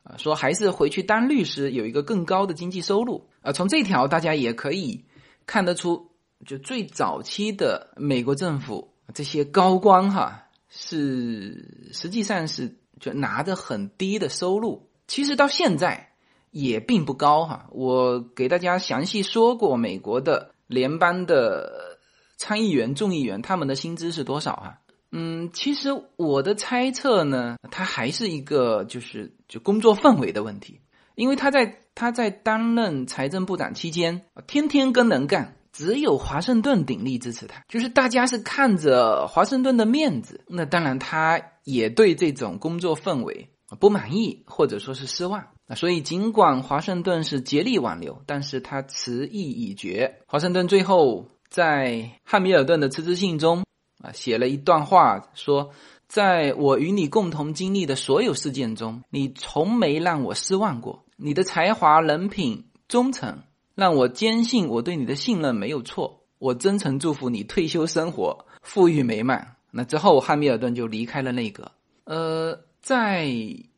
[0.03, 3.29] 啊，说还是回去当律师，有一个更高的经济收入。
[3.41, 5.07] 啊，从这条大家也可以
[5.47, 6.11] 看得出，
[6.45, 14.91] 就最早期的美国政府这些高官哈，是实际上是就拿着很低的收入。
[15.07, 16.11] 其实到现在。
[16.53, 21.99] 也并不高哈，我给大家详细说过美国的联邦的
[22.37, 24.81] 参议员、众议员他们的薪资是多少啊？
[25.13, 30.81] 嗯，其实我的猜测呢，他还是一个就是就工作氛围的问题，
[31.15, 45.45] 因为他在他在担任财政部长期间，天天跟人干，只有华盛顿鼎力支持他，就是大家是看着华盛顿的面子，那当然他也对这种工作氛围不满意或者说是失望。
[45.75, 50.19] 所以，尽管华盛顿是竭力挽留，但是他辞意已决。
[50.27, 53.65] 华盛顿最后在汉密尔顿的辞职信中
[54.03, 55.71] 啊，写了一段话，说
[56.09, 61.05] ：“在我与你共同经历的所有事件中，你从没让我失望过。
[61.17, 63.39] 你的才华、人品、忠诚，
[63.75, 66.25] 让我坚信我对你的信任没有错。
[66.39, 71.73] 我真诚祝福你退休生活富裕美满。”那之后，汉密尔顿就离开了内阁。
[72.05, 73.33] 呃，在。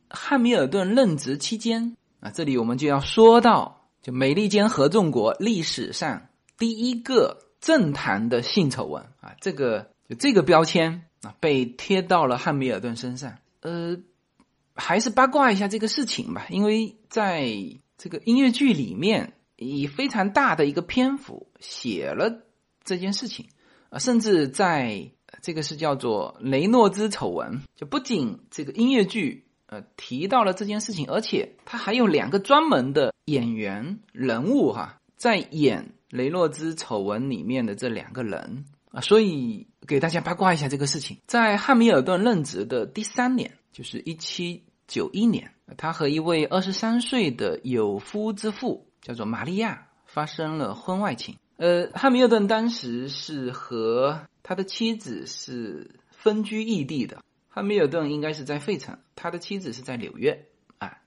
[0.07, 6.27] 汉密尔顿任职期间啊，这里我们就要说到，就美利坚合众国历史上
[6.59, 13.37] 第一个政坛的性丑闻啊，这个就这个标签啊被贴到了汉密尔顿身上。
[13.61, 13.97] 呃，
[14.75, 17.47] 还是八卦一下这个事情吧，因为在
[17.97, 22.43] 这个音乐剧里面以非常大的一个篇幅写了
[22.83, 23.47] 这件事情
[23.89, 29.43] 啊，甚至在这个是叫做雷诺兹丑闻，就不仅这个音乐剧。
[29.67, 41.17] 呃，提到了这件事情，而且他还有两个专门的演员人物哈，在演雷诺兹丑闻里面的这两个人啊，所以给大家八卦一下这个事情。
[41.27, 51.37] 在汉密尔顿任职的第三年，就是一七九一年，他和一位二十三岁的有夫之妇叫做玛利亚发生了婚外情。
[51.57, 57.19] 呃，汉密尔顿当时是和他的妻子是分居异地的。
[57.47, 60.47] 汉密尔顿应该是在费城，他的妻子是在纽约
[60.79, 60.97] 啊。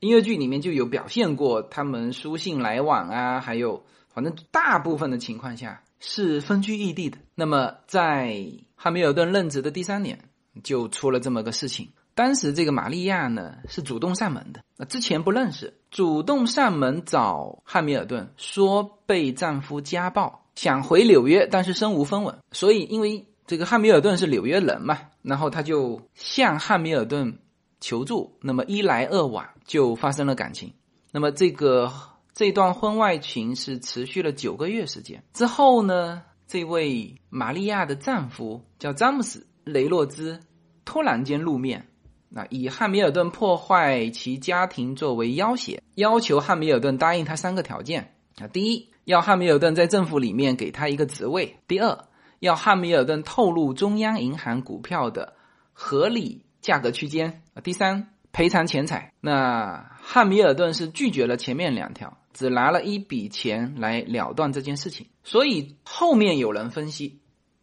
[0.00, 7.16] 音乐剧里面就有表现过他们书信来往啊，还有反正大部分的情况下是分居异地的。
[7.34, 8.44] 那么在
[8.74, 10.18] 汉密尔顿任职的第三年，
[10.62, 11.88] 就出了这么个事情。
[12.14, 27.38] 当时这个玛利亚呢是主动上门的，那之前不认识，主动上门找汉密尔顿说被丈夫家暴，想回纽约，但是身无分文，所以因为这个汉密尔顿是纽约人嘛，然后他就向汉密尔顿
[27.80, 30.72] 求助，那么一来二往就发生了感情，
[31.10, 31.90] 那么这个
[32.34, 35.22] 这段婚外情是持续了九个月时间。
[35.32, 40.40] 之后呢，这位玛利亚的丈夫叫詹姆斯·雷诺兹。
[40.86, 41.88] 突然间露面，
[42.28, 48.12] 那以汉密尔顿破坏其家庭作为要挟，要求汉密尔顿答应他三个条件。
[48.36, 52.04] 啊：第一，要汉密尔顿在政府里面给他一个职位；第二，
[52.38, 55.32] 要汉密尔顿透露中央银行股票的
[55.72, 59.14] 合理价格区间；第三，赔偿钱财。
[59.22, 65.06] 那汉密尔顿是拒绝了前面两条，只拿了一笔钱来了断这件事情。
[65.22, 67.20] 所以后面有人分析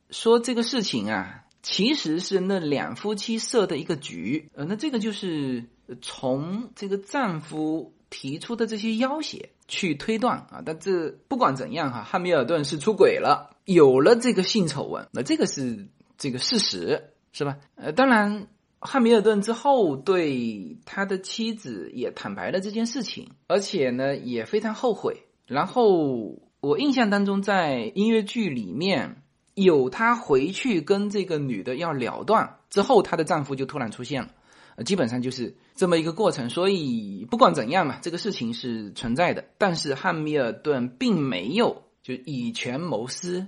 [0.09, 1.37] 说，这个事情啊。
[1.63, 5.65] 其实是那两夫妻设的一个局，呃，那这个就是
[6.01, 10.63] 从这个丈夫提出的这些要挟去推断啊。
[10.65, 17.57] 但这不管怎样哈，汉密尔顿是出轨了，有了这个性丑闻，那这个是这个事实，是吧？
[17.75, 18.47] 呃，当然，
[18.81, 25.23] 汉密尔顿之后对他的妻子也坦白了这件事情，而且呢也非常后悔。
[25.47, 29.17] 然后我印象当中，在音乐剧里面。
[29.53, 34.29] 有她回去跟这个女的要了断之后，她的丈夫就突然出现了，
[34.77, 36.49] 呃，基本上就是这么一个过程。
[36.49, 39.43] 所以不管怎样嘛，这个事情是存在的。
[39.57, 43.47] 但是汉密尔顿并没有就以权谋私，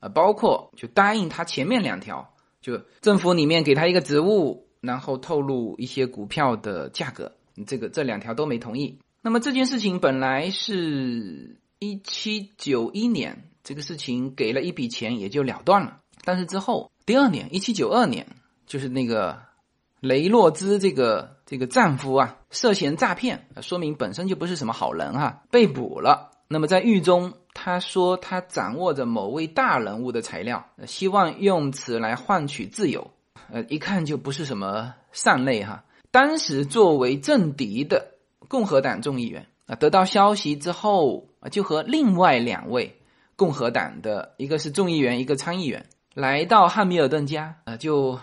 [0.00, 7.32] 啊，包括就答应他前面两条，就政府里面给他一个职务，然后透露一些股票的价格，
[7.66, 8.98] 这个这两条都没同意。
[9.22, 13.48] 那么这件事情本来是一七九一年。
[13.64, 18.26] 这个事情给了一笔钱也就了断了，但是之后第二年，一七九二年，
[18.66, 19.40] 就是那个
[20.00, 26.32] 雷诺兹这个这个丈夫啊，涉嫌诈骗，说明本身就不是什么好人哈，被捕了。
[26.48, 33.12] 那么在狱中，他说他掌握着某位大人物的材料，希望用此来换取自由。
[33.52, 35.84] 呃，一看就不是什么善类哈。
[36.10, 38.14] 当时作为政敌的
[38.48, 42.96] 共和党众议员啊，得到消息之后啊，就和另外两位。
[43.34, 48.20] 共和党的一个是众议员，一个参议员来到汉密尔顿家，啊，就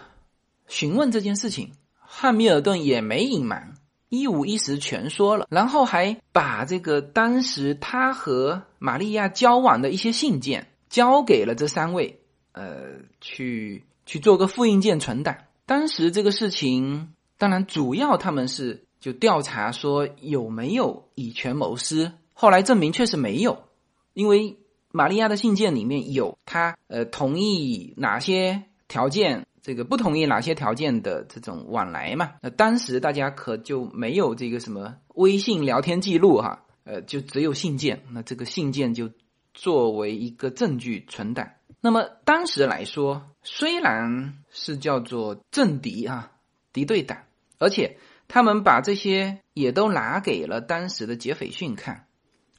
[0.68, 1.74] 询问这件事情。
[2.00, 3.74] 汉密尔顿也没隐瞒，
[4.08, 12.22] 一五一十全说了，然后还把这个当时他和玛利亚交往的一些信件交给了这三位，
[12.54, 15.38] 呃，去去做个复印件存档。
[15.68, 23.66] 当时这个事情，当然主要他们是就调查说有没有以权谋私，后来证明确实没有，
[24.14, 24.58] 因为。
[24.92, 32.32] 玛利亚的信件里面有他呃同意哪些条件，这个不同意哪些条件的这种往来嘛？
[32.42, 38.02] 那当时大家可就没有这个什么微信聊天记录哈，呃，就只有信件。
[38.10, 39.12] 那这个信件就
[39.54, 41.52] 作为一个证据存档。
[41.82, 46.32] 那么当时来说，虽然是叫做政敌啊，
[46.74, 47.20] 敌对党，
[47.58, 52.06] 而且他们把这些也都拿给了当时的杰斐逊看。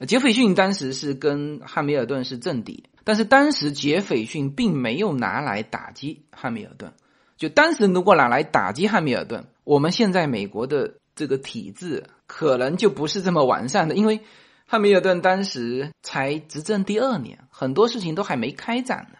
[0.06, 6.94] 杰斐逊当时是跟汉密尔顿是政敌，但是当时杰斐逊并没有拿来打击汉密尔顿。
[7.36, 14.20] 就当时如果拿来打击汉密尔顿，我们现在美国的这个体制可能就不是这么完善的，因为
[14.66, 19.18] 汉密尔顿当时才执政第二年，很多事情都还没开展呢。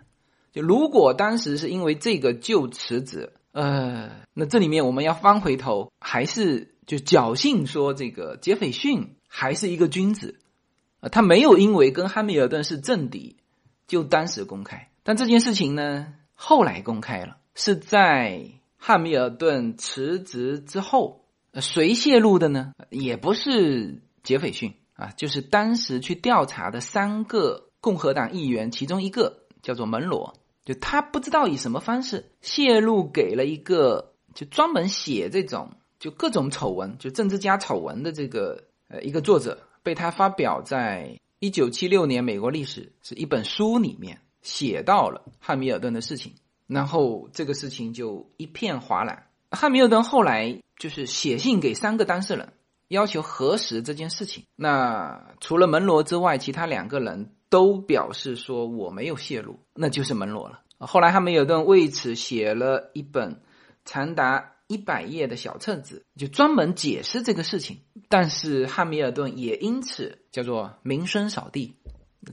[0.53, 10.41] 就如果当时是因为这个就辞职，呃，那这里面我们要翻回头，还是就侥幸说这个杰斐逊还是一个君子。
[11.01, 13.37] 啊，他没有因为跟汉密尔顿是政敌，
[13.87, 14.91] 就当时公开。
[15.03, 18.45] 但这件事情呢，后来公开了，是在
[18.77, 21.19] 汉密尔顿辞职之后。
[21.55, 22.75] 谁泄露的呢？
[22.91, 30.35] 也不是杰斐逊啊，就是当时去调查的三个共和党议员其中一个，叫做门罗。
[30.71, 39.59] 就他不知道以什么方式泄露给了一个就专门写这种就各种丑闻，就政治家丑闻的这个呃一个作者。
[39.83, 46.35] 被他发表在一九七六年《美国历史》是一本书里面写到了汉密尔顿的事情，
[46.69, 49.27] 然后这个事情就一片哗然。
[49.51, 52.53] 汉密尔顿后来就是写信给三个当事人，
[52.87, 54.45] 要求核实这件事情。
[54.55, 60.61] 那除了门罗之外，其他两个人都表示说我没有泄露，那就是门罗了。
[60.79, 63.43] 后来汉密尔顿为此写了一本
[63.85, 64.53] 长达。
[64.71, 71.75] 一百页的小册子就专门解释这个事情，但是汉密尔顿也因此叫做名声扫地，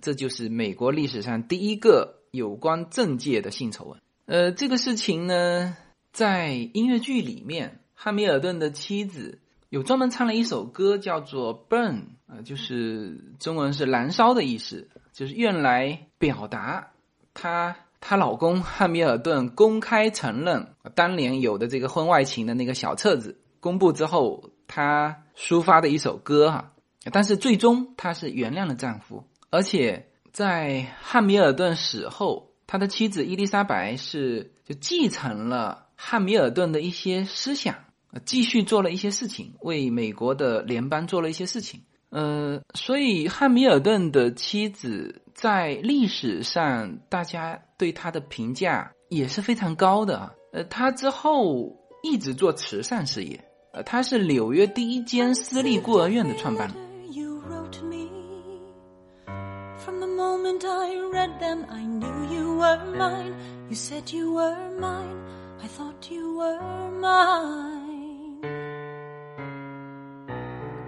[0.03, 3.99] 这就是美国历史上第一个有关政界的性丑闻。
[4.27, 5.75] 呃，这个事情呢，
[6.13, 9.39] 在音乐剧里面汉密尔顿的妻子
[9.69, 11.93] 有专门唱了一首歌，叫做《Burn》
[12.27, 16.91] 啊，就是中文是“燃烧”的意思，就是用来表达
[17.33, 26.71] 她她老公汉密尔顿公开承认当年有的这个婚外情的那个小册子公布之后，她抒发的一首歌哈。
[27.11, 37.75] 但是最终她是原谅了丈夫，而且在汉密尔顿死后，他的妻子伊丽莎白是就继承了汉密尔顿的一些思想。
[38.25, 41.81] 继续做了一些事情，为美国的联邦做了一些事情。
[42.09, 50.33] 呃，所以汉密尔顿的妻子在历史上，大家对他的评价也是非常高的。
[50.53, 53.43] 呃，他之后一直做慈善事业。
[53.73, 56.77] 呃，他是纽约第一间私立孤儿院的创办人。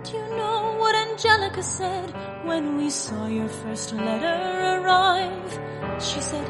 [0.04, 2.14] Do you know what Angelica said
[2.46, 5.60] when we saw your first letter arrive?
[6.02, 6.48] She said,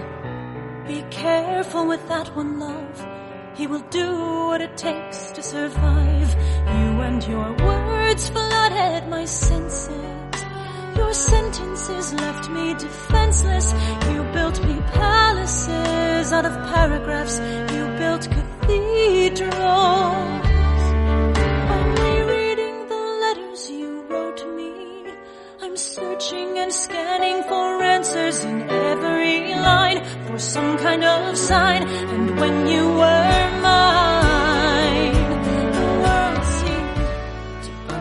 [0.87, 3.07] Be careful with that one, love.
[3.55, 6.35] He will do what it takes to survive.
[6.67, 10.45] You and your words flooded my senses.
[10.95, 13.73] Your sentences left me defenseless.
[14.11, 17.39] You built me palaces out of paragraphs.
[17.73, 20.48] You built cathedrals.
[26.71, 31.83] Scanning for answers in every line for some kind of sign.
[31.87, 33.99] And when you were mine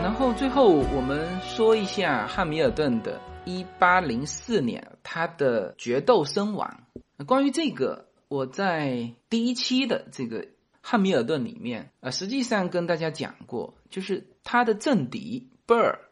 [0.03, 6.83] 然后最后我们说一下汉密尔顿的一八零四年他的决斗身亡
[7.25, 10.45] 关于这个我在第一期的这个
[10.81, 16.08] 汉密尔顿里面啊实际上跟大家讲过就是他的政敌贝尔。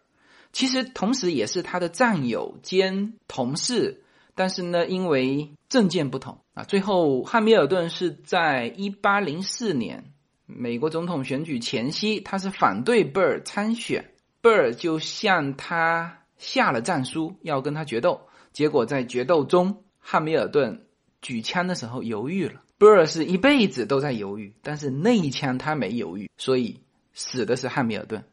[0.58, 4.02] 其实同时也是他的战友兼同事。
[4.34, 10.14] 但是呢，因为政见不同啊，最后汉密尔顿是在一八零四年
[10.48, 14.10] 美国总统选举前夕，他是反对贝尔参选，
[14.42, 18.22] 贝尔就向他下了战书，要跟他决斗。
[18.52, 20.88] 结果在决斗中，汉密尔顿
[21.22, 22.64] 举枪的时候犹豫了。
[22.80, 26.80] 贝尔是一辈子都在犹豫，但是那一枪他没犹豫，所以
[27.14, 28.24] 死的是汉密尔顿。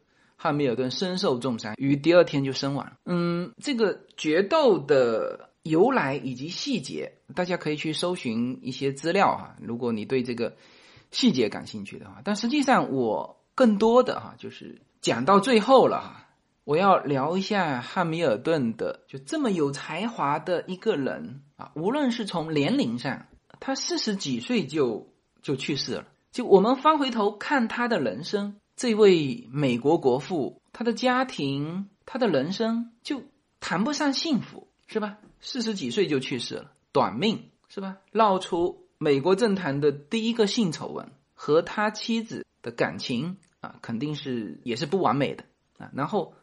[0.45, 2.93] 汉密尔顿身受重伤，于第二天就身亡。
[3.07, 5.49] 嗯，这个决斗的。
[5.65, 9.57] 由来以及细节，大家可以去搜寻一些资料哈。
[9.63, 10.57] 如果你对这个
[11.11, 16.29] 细节感兴趣的话，但实际上我更多的哈就是讲到最后了哈。
[16.65, 23.25] 我要聊一下汉密尔顿的，就这么有才华的一个人啊，无论是从年龄上，
[23.59, 26.09] 他四十几岁就就去世了。
[26.31, 33.23] 就我们翻回头看他的人生，这位美国国父，他的家庭，他的人生就
[33.61, 35.19] 谈不上幸福，是吧？
[35.41, 37.99] 四十几岁就去世了，短命是吧？
[38.13, 45.45] 闹出美国政坛的第一个性丑闻，和他妻子的感情啊，肯定是也是不完美的
[45.79, 45.91] 啊。
[45.95, 46.35] 然后，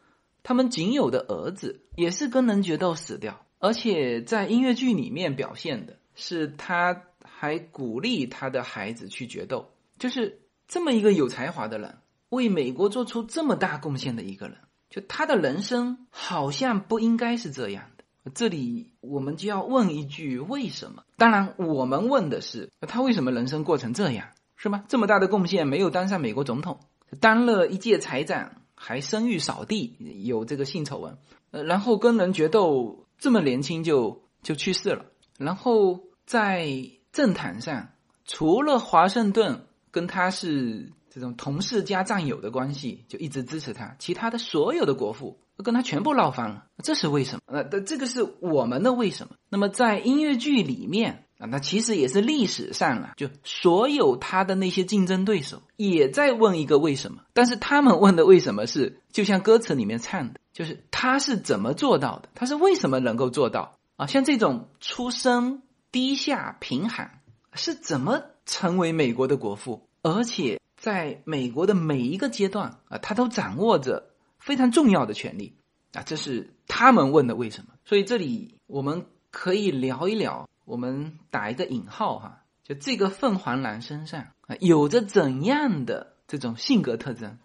[0.44, 11.98] 他们仅有的儿子也是跟人决斗死掉，而且在音乐剧里面表现的是他还鼓励他的孩子去决斗，就是这么一个有才华的人，
[12.32, 14.58] 为美国做出这么大贡献的一个人，
[14.90, 18.32] 就他的人生好像不应该是这样的。
[18.34, 21.04] 这里我们就要问一句：为什么？
[21.18, 24.86] 当然，我们问的是他为什么人生过成这样，是吗？
[24.88, 26.80] 这么大的贡献没有当上美国总统，
[27.20, 31.18] 当了一届财长，还声誉扫地，有这个性丑闻，
[31.52, 35.06] 呃，然后跟人决斗，这么年轻就就去世了。
[35.38, 36.70] 然后在
[37.12, 37.90] 政坛上，
[38.24, 45.64] 除了华盛顿跟他是这种同事加战友的关系，就一直支持他，其他的所有的国父都。
[45.64, 47.42] 跟他全部闹翻了，这是为什么？
[47.46, 49.36] 呃，这这个是我们的为什么？
[49.48, 62.30] 那么在音乐剧里面啊，那其实也是历史上啊，就所有他的那些竞争对手也在问一个为什么，但是他们问的为什么是，就像歌词里面唱的，就是他是怎么做到的？
[62.34, 64.08] 他是为什么能够做到啊？
[64.08, 67.22] 像这种出身低下贫寒，
[67.54, 69.88] 是怎么成为美国的国父？
[70.02, 74.10] 而且在美国的每一个阶段啊，他都掌握着。
[74.44, 75.56] 非常重要的权利
[75.94, 77.74] 啊，这是他们问的为什么？
[77.86, 87.38] 所以这里我们可以聊一聊，我们打一个引号哈，就这个凤凰男身上啊有着怎样的这种性格特征？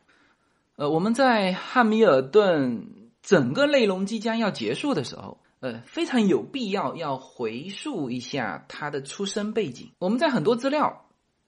[0.77, 9.93] 呃，我们在汉密尔顿整个内容即将要结束的时候，呃，非常有必要要回溯一下他的出生背景。
[9.99, 11.03] 我们在很多资料。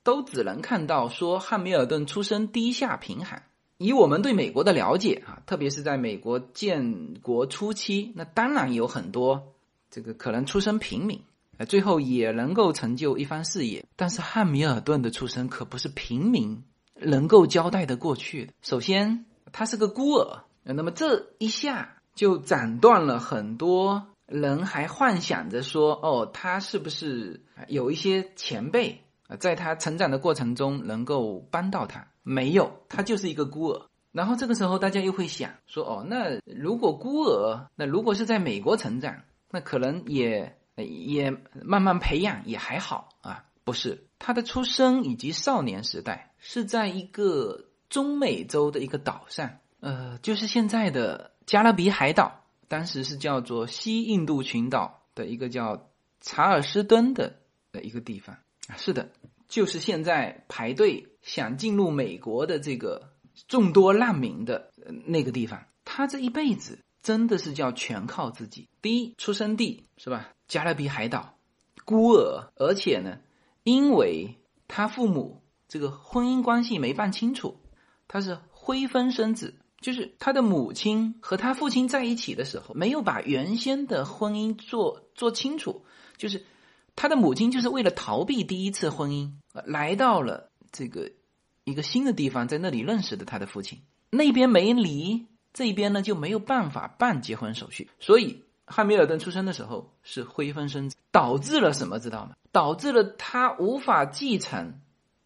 [0.09, 3.43] 都只能看到说汉密尔顿出身低下贫寒。
[3.77, 9.53] 以我们对美国的了解啊，特别是在美国建国初期，那当然有很多
[9.91, 11.21] 这个可能出身平民，
[11.59, 13.85] 呃，最后也能够成就一番事业。
[13.97, 18.55] 但是汉密尔顿的出身可不是平民能够交代的过去的。
[18.63, 29.03] 首先，他是个孤儿，那么这一下就斩断了很多人还幻想着说，哦，他是不是有一些前辈，
[29.37, 32.07] 在他成长的过程中能够帮到他。
[32.23, 33.87] 没有，他就是一个孤儿。
[34.13, 41.31] 然后这个时候，大家又会想说：“哦，那如果孤儿，那如果是在美国成长，那可能也也
[41.63, 55.91] 慢慢培养也还好啊。”不是，他的出生以及少年时代是在一个中美洲的一个岛上，呃，就是现在的加勒比海岛，当时是叫做西印度群岛的一个叫
[56.23, 57.37] 查尔斯敦的
[57.73, 58.39] 的一个地方。
[58.77, 59.11] 是的。
[59.49, 63.15] 就是现在排队想进入美国的这个
[63.47, 64.75] 众多难民的
[65.07, 68.69] 那个地方，他这一辈子真的是叫全靠自己。
[68.83, 70.29] 第一，出生地是吧？
[70.49, 71.35] 加勒比海岛，
[71.87, 73.21] 孤儿，而且呢，
[73.65, 77.59] 因为他父母这个婚姻关系没办清楚，
[78.07, 85.87] 他是灰分生子，就是他的母亲和他父亲在一起的时候，没有把原先的婚姻做做清楚，
[86.19, 86.45] 就是。
[87.01, 91.13] 他的母亲就是为了逃避第一次婚姻，来到了这个
[91.63, 93.83] 一个新的地方，在那里认识的他的父亲。
[94.11, 97.89] 那边没离，这边呢就没有办法办结婚手续。
[98.01, 102.01] 所以汉密尔顿出生的时候是灰分生子，导致了什么？
[102.01, 102.35] 知道吗？
[102.51, 104.81] 导致了他无法继承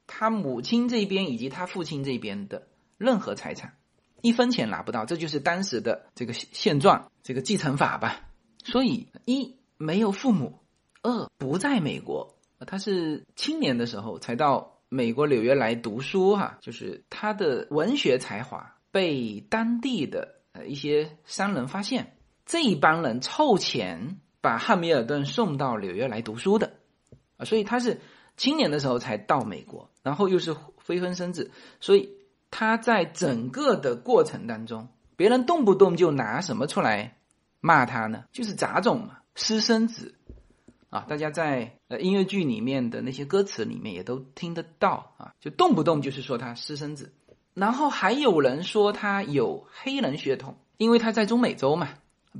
[0.06, 2.68] 他母亲这边以及他父亲这边的
[2.98, 3.78] 任何财产，
[4.20, 5.06] 一分钱拿不到。
[5.06, 8.28] 这就是当时的这个现状，这个继承法吧。
[8.62, 10.58] 所以一没有父母。
[11.02, 26.74] 二不在美国，他是青年的时候才到美国纽约来读书哈，就是他的文学才华被当地的呃一些商人发现，这一帮人凑钱把汉密尔顿送到纽约来读书的，
[27.36, 28.00] 啊，所以他是
[28.36, 31.50] 青年的时候才到美国，然后又是非婚生子，
[31.80, 32.10] 所以
[32.52, 34.86] 他在整个的过程当中，
[35.16, 37.16] 别人动不动就拿什么出来
[37.60, 38.24] 骂他呢？
[38.30, 40.14] 就是杂种嘛，私生子。
[40.92, 47.14] 啊，大家在呃音乐剧里面的那些歌词里面也都听得到啊，就动不动就是说他私生子，
[47.54, 51.88] 然后还有人说他有黑人血统，因为他在中美洲嘛。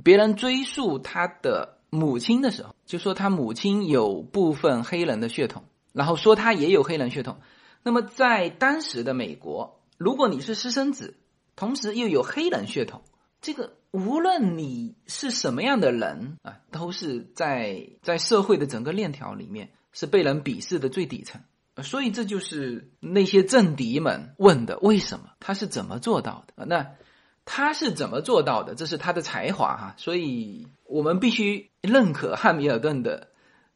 [0.03, 7.37] 别人追溯他的母亲的时候，就说他母亲有部分黑人的血统，然后说他也有黑人血统。
[7.81, 11.17] 那么在当时的美国，如果你是私生子，
[11.55, 13.01] 同时又有黑人血统，
[13.41, 13.73] 这个。
[13.93, 21.41] 无论你是什么样的人啊，都是在在社会的整个链条里面是被人鄙视的最底层。
[21.83, 26.65] 所以这就是那些政敌们问的：为什么他是怎么做到的？
[26.65, 26.95] 那
[27.45, 28.73] 他是怎么做到的？
[28.73, 29.95] 这是他的才华哈。
[29.97, 33.27] 所以我们必须认可汉密尔顿的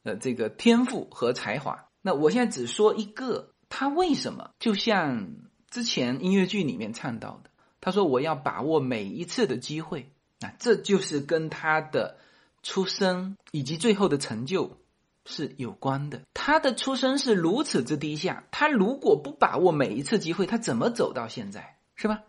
[0.01, 1.85] 呃这个天赋和才华。
[2.01, 5.27] 那我现在只说一个，他为什么就像
[5.69, 7.51] 之前音乐剧里面唱到的。
[7.79, 12.17] 他说：“我要把握每一次的机会，啊，这就是跟他的
[12.63, 14.77] 出生以及最后的成就
[15.25, 16.21] 是有关的。
[16.33, 21.77] 他的出生是如此之低下，他如果不把握每一次机会，他怎么走到现在？
[21.95, 22.23] 是吧？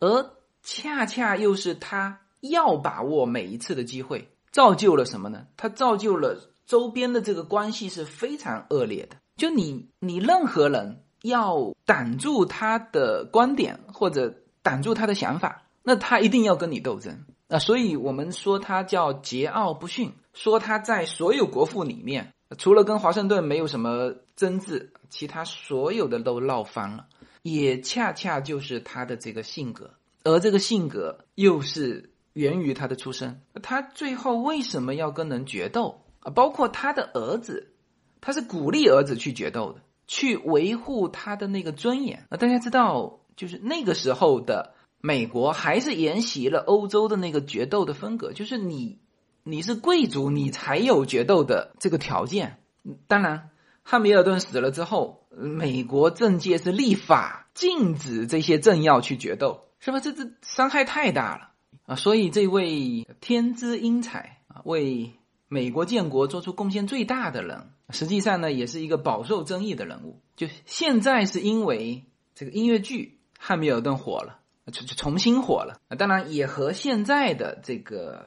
[0.00, 0.32] 而
[0.62, 5.46] 恰恰又是他要把握每一次的机会，造就了什么呢？
[5.56, 9.16] 他造就了周边的这个关系是非常恶劣的。
[9.36, 14.34] 就你，你任何人要挡住他的观点或者。”
[14.68, 17.58] 挡住他的想法，那他一定要跟你斗争啊！
[17.58, 27.06] 所以我们说他叫桀骜不驯，说他在所有国父里面，除了跟华盛顿没有什么争执，其他所有的都闹翻了，
[27.40, 33.40] 也恰恰就是他的这个性格，而这个性格又是源于他的出身。
[33.62, 36.30] 他最后为什么要跟人决斗啊？
[36.30, 37.72] 包括他的儿子，
[38.20, 42.36] 他是鼓励儿子去决斗的，去维护他的那个尊严啊！
[42.36, 43.20] 大家知道。
[43.38, 48.32] 就是那个时候的美国，还是沿袭了欧洲的那个决斗的风格。
[48.32, 48.98] 就是你，
[49.44, 52.58] 你是贵族，你才有决斗的这个条件。
[53.06, 53.50] 当然，
[53.84, 60.00] 汉密尔顿死了之后，美国政界是立法禁止这些政要去决斗，是吧？
[60.00, 61.50] 这这伤害太大了
[61.86, 61.94] 啊！
[61.94, 65.12] 所以，这位天资英才啊，为
[65.46, 70.20] 美国建国做出贡献最大的人，实际上呢，也是一个饱受争议的人物。
[70.34, 73.14] 就现在是因为这个音乐剧。
[73.38, 74.40] 汉密尔顿火了，
[74.72, 75.80] 重重新火了。
[75.96, 78.26] 当然也和现在的这个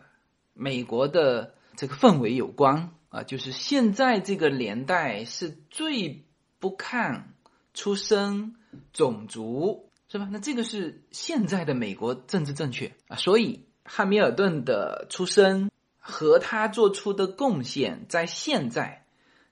[0.54, 3.22] 美国的这个氛围有关啊。
[3.22, 6.26] 就是现在这个年代是最
[6.60, 7.36] 不看
[7.74, 8.56] 出生、
[8.94, 10.28] 种族，是吧？
[10.32, 13.18] 那这个是现在的美国政治正确啊。
[13.18, 19.06] 所以汉密尔顿的出生和他做出的贡献，在现在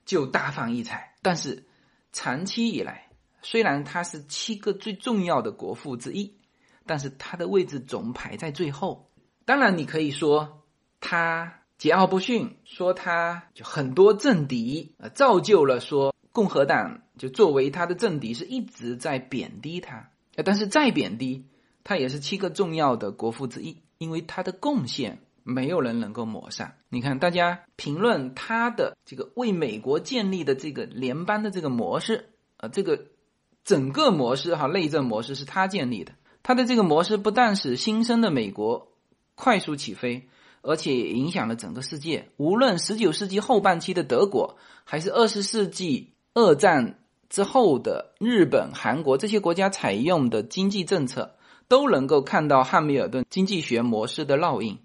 [0.05, 1.15] 就大放异彩。
[1.21, 1.65] 但是
[2.13, 3.08] 长期以来，
[3.41, 6.35] 虽然他是七个最重要的国父之一，
[6.85, 9.09] 但是他的位置总排在最后。
[9.45, 10.63] 当然，你可以说
[10.99, 20.09] 他桀骜不驯，说他就很多政敌，呃，造就了说共和党就作为他的政敌是一直在贬低他。
[20.45, 21.45] 但是再贬低，
[21.83, 26.75] 他也是七个重要的国父之一，因为他的贡献没有人能够抹杀。
[26.89, 33.05] 你看，大家评论他的这个为美国建立的这个联邦的这个模式，呃，这个。
[33.69, 36.13] 整个模式哈，内政模式是他建立的。
[36.41, 38.87] 他的这个模式不但使新生的美国
[39.35, 40.27] 快速起飞，
[40.63, 42.29] 而且也影响了整个世界。
[42.37, 46.97] 无论十九世纪后半期的德国，还是二十世纪二战
[47.29, 51.35] 之后的日本、韩国这些国家采用的经济政策，
[51.67, 54.79] 都能够看到汉密尔顿经济学模式的烙印。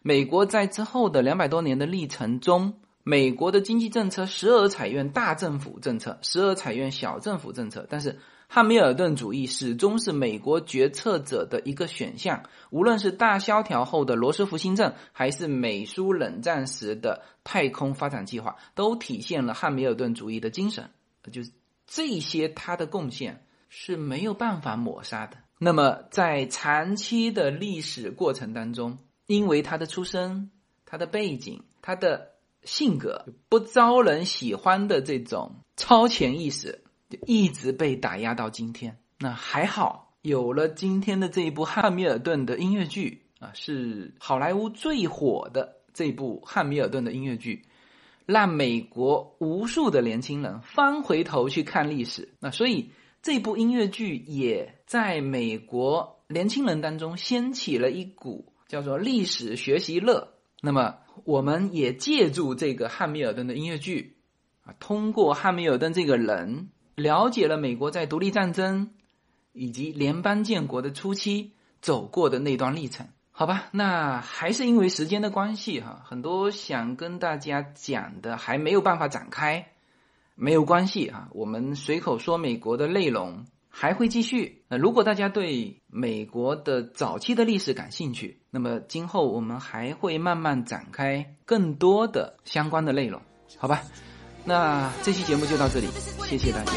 [0.00, 2.79] 美国在之后的两百多年的历程中。
[3.02, 12.42] 美国的经济政策时而采用大政府政策，时而采用小政府政策，但是汉密尔顿主义始终是美国决策者的一个选项。
[12.70, 20.90] 无论是大萧条后的罗斯福新政，还是美苏冷战时的太空发展计划，都体现了汉密尔顿主义的精神。
[21.32, 21.52] 就是
[21.86, 25.38] 这些他的贡献是没有办法抹杀的。
[25.58, 30.50] 那么在长期的历史过程当中，因为他的出身、
[30.84, 32.29] 他的背景、他的。
[32.62, 38.98] 性格不招人喜欢的这种超前意识，就一直被打压到今天。
[39.18, 47.64] 那还好，有了今天的这一部汉密尔顿的音乐剧啊，是好莱坞最火的这部汉密尔顿的音乐剧，
[48.26, 52.34] 让美国无数的年轻人翻回头去看历史。
[52.40, 52.90] 那所以
[53.22, 60.34] 这部音乐剧也在美国年轻人当中掀起了一股叫做历史学习热。
[60.60, 60.98] 那么。
[61.24, 64.16] 我们也借助这个汉密尔顿的音乐剧，
[64.64, 68.90] 啊，通过汉密尔顿这个人，了解了美国在独立战争
[69.52, 73.08] 以及联邦建国的初期走过的那段历程。
[73.32, 79.68] 好吧，那还是因为时间的关系哈，很多想跟大家讲的还没有办法展开，
[80.34, 83.46] 没有关系哈，我们随口说美国的内容。
[83.70, 84.64] 还会继续。
[84.68, 93.22] 那如果大家对美国的早期的历史感兴趣，那么今后我们还会慢慢展开更多的相关的内容，
[93.56, 93.82] 好吧？
[94.44, 95.86] 那这期节目就到这里，
[96.26, 96.72] 谢谢大家。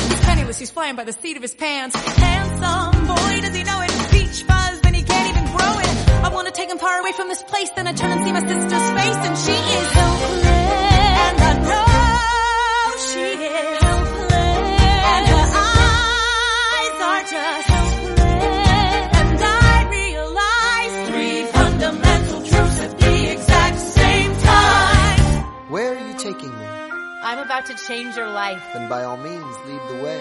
[0.00, 0.58] He's penniless.
[0.58, 1.96] He's flying by the seat of his pants.
[1.96, 3.90] Handsome boy, does he know it?
[4.10, 6.24] Peach fuzz, then he can't even grow it.
[6.24, 8.40] I wanna take him far away from this place, then I turn and see my
[8.40, 10.41] sister's face, and she is helpless.
[27.62, 28.60] I'm about to change your life.
[28.74, 30.18] Then by all means, lead the way.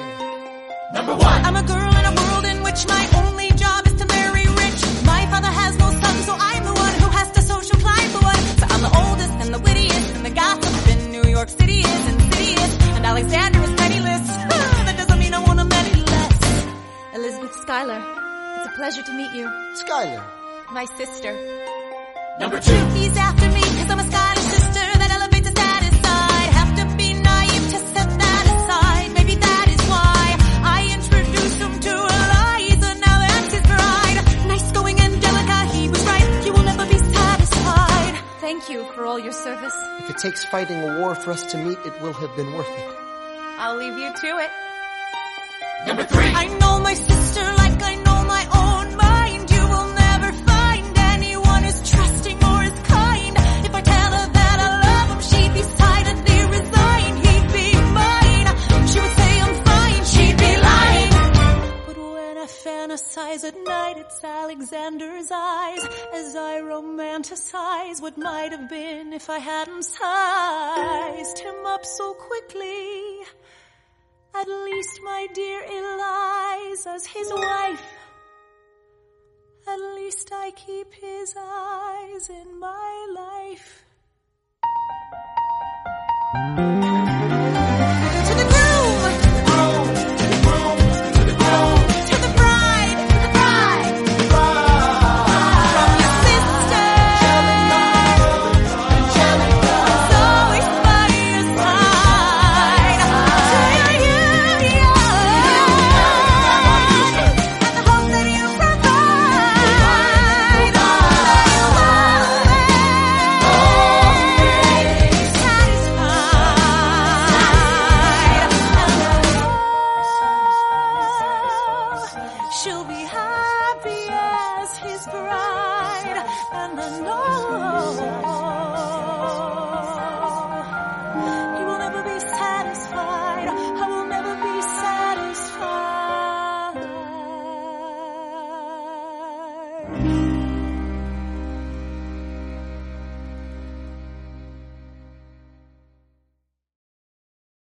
[0.93, 1.41] Number one.
[1.45, 4.81] I'm a girl in a world in which my only job is to marry rich.
[5.05, 8.19] My father has no son, so I'm the one who has to social climb the
[8.21, 8.43] one.
[8.61, 12.05] So I'm the oldest and the wittiest and the gossip in New York City is
[12.13, 12.71] insidious.
[12.93, 14.27] And Alexander is penniless.
[14.85, 16.65] that doesn't mean I want him any less.
[17.15, 18.01] Elizabeth Schuyler,
[18.57, 19.49] it's a pleasure to meet you.
[19.81, 20.23] Schuyler.
[20.73, 21.33] My sister.
[22.39, 22.85] Number two.
[22.93, 24.40] He's after me because I'm a Schuyler
[38.51, 39.73] Thank you for all your service.
[39.99, 42.67] If it takes fighting a war for us to meet, it will have been worth
[42.67, 42.95] it.
[43.57, 44.49] I'll leave you to it.
[45.87, 46.25] Number three.
[46.25, 47.20] I know my sister
[63.11, 65.83] fantasize at night, it's Alexander's eyes
[66.13, 73.19] as I romanticize what might have been if I hadn't sized him up so quickly.
[74.33, 77.83] At least, my dear Eliza's his wife.
[79.67, 83.85] At least I keep his eyes in my life.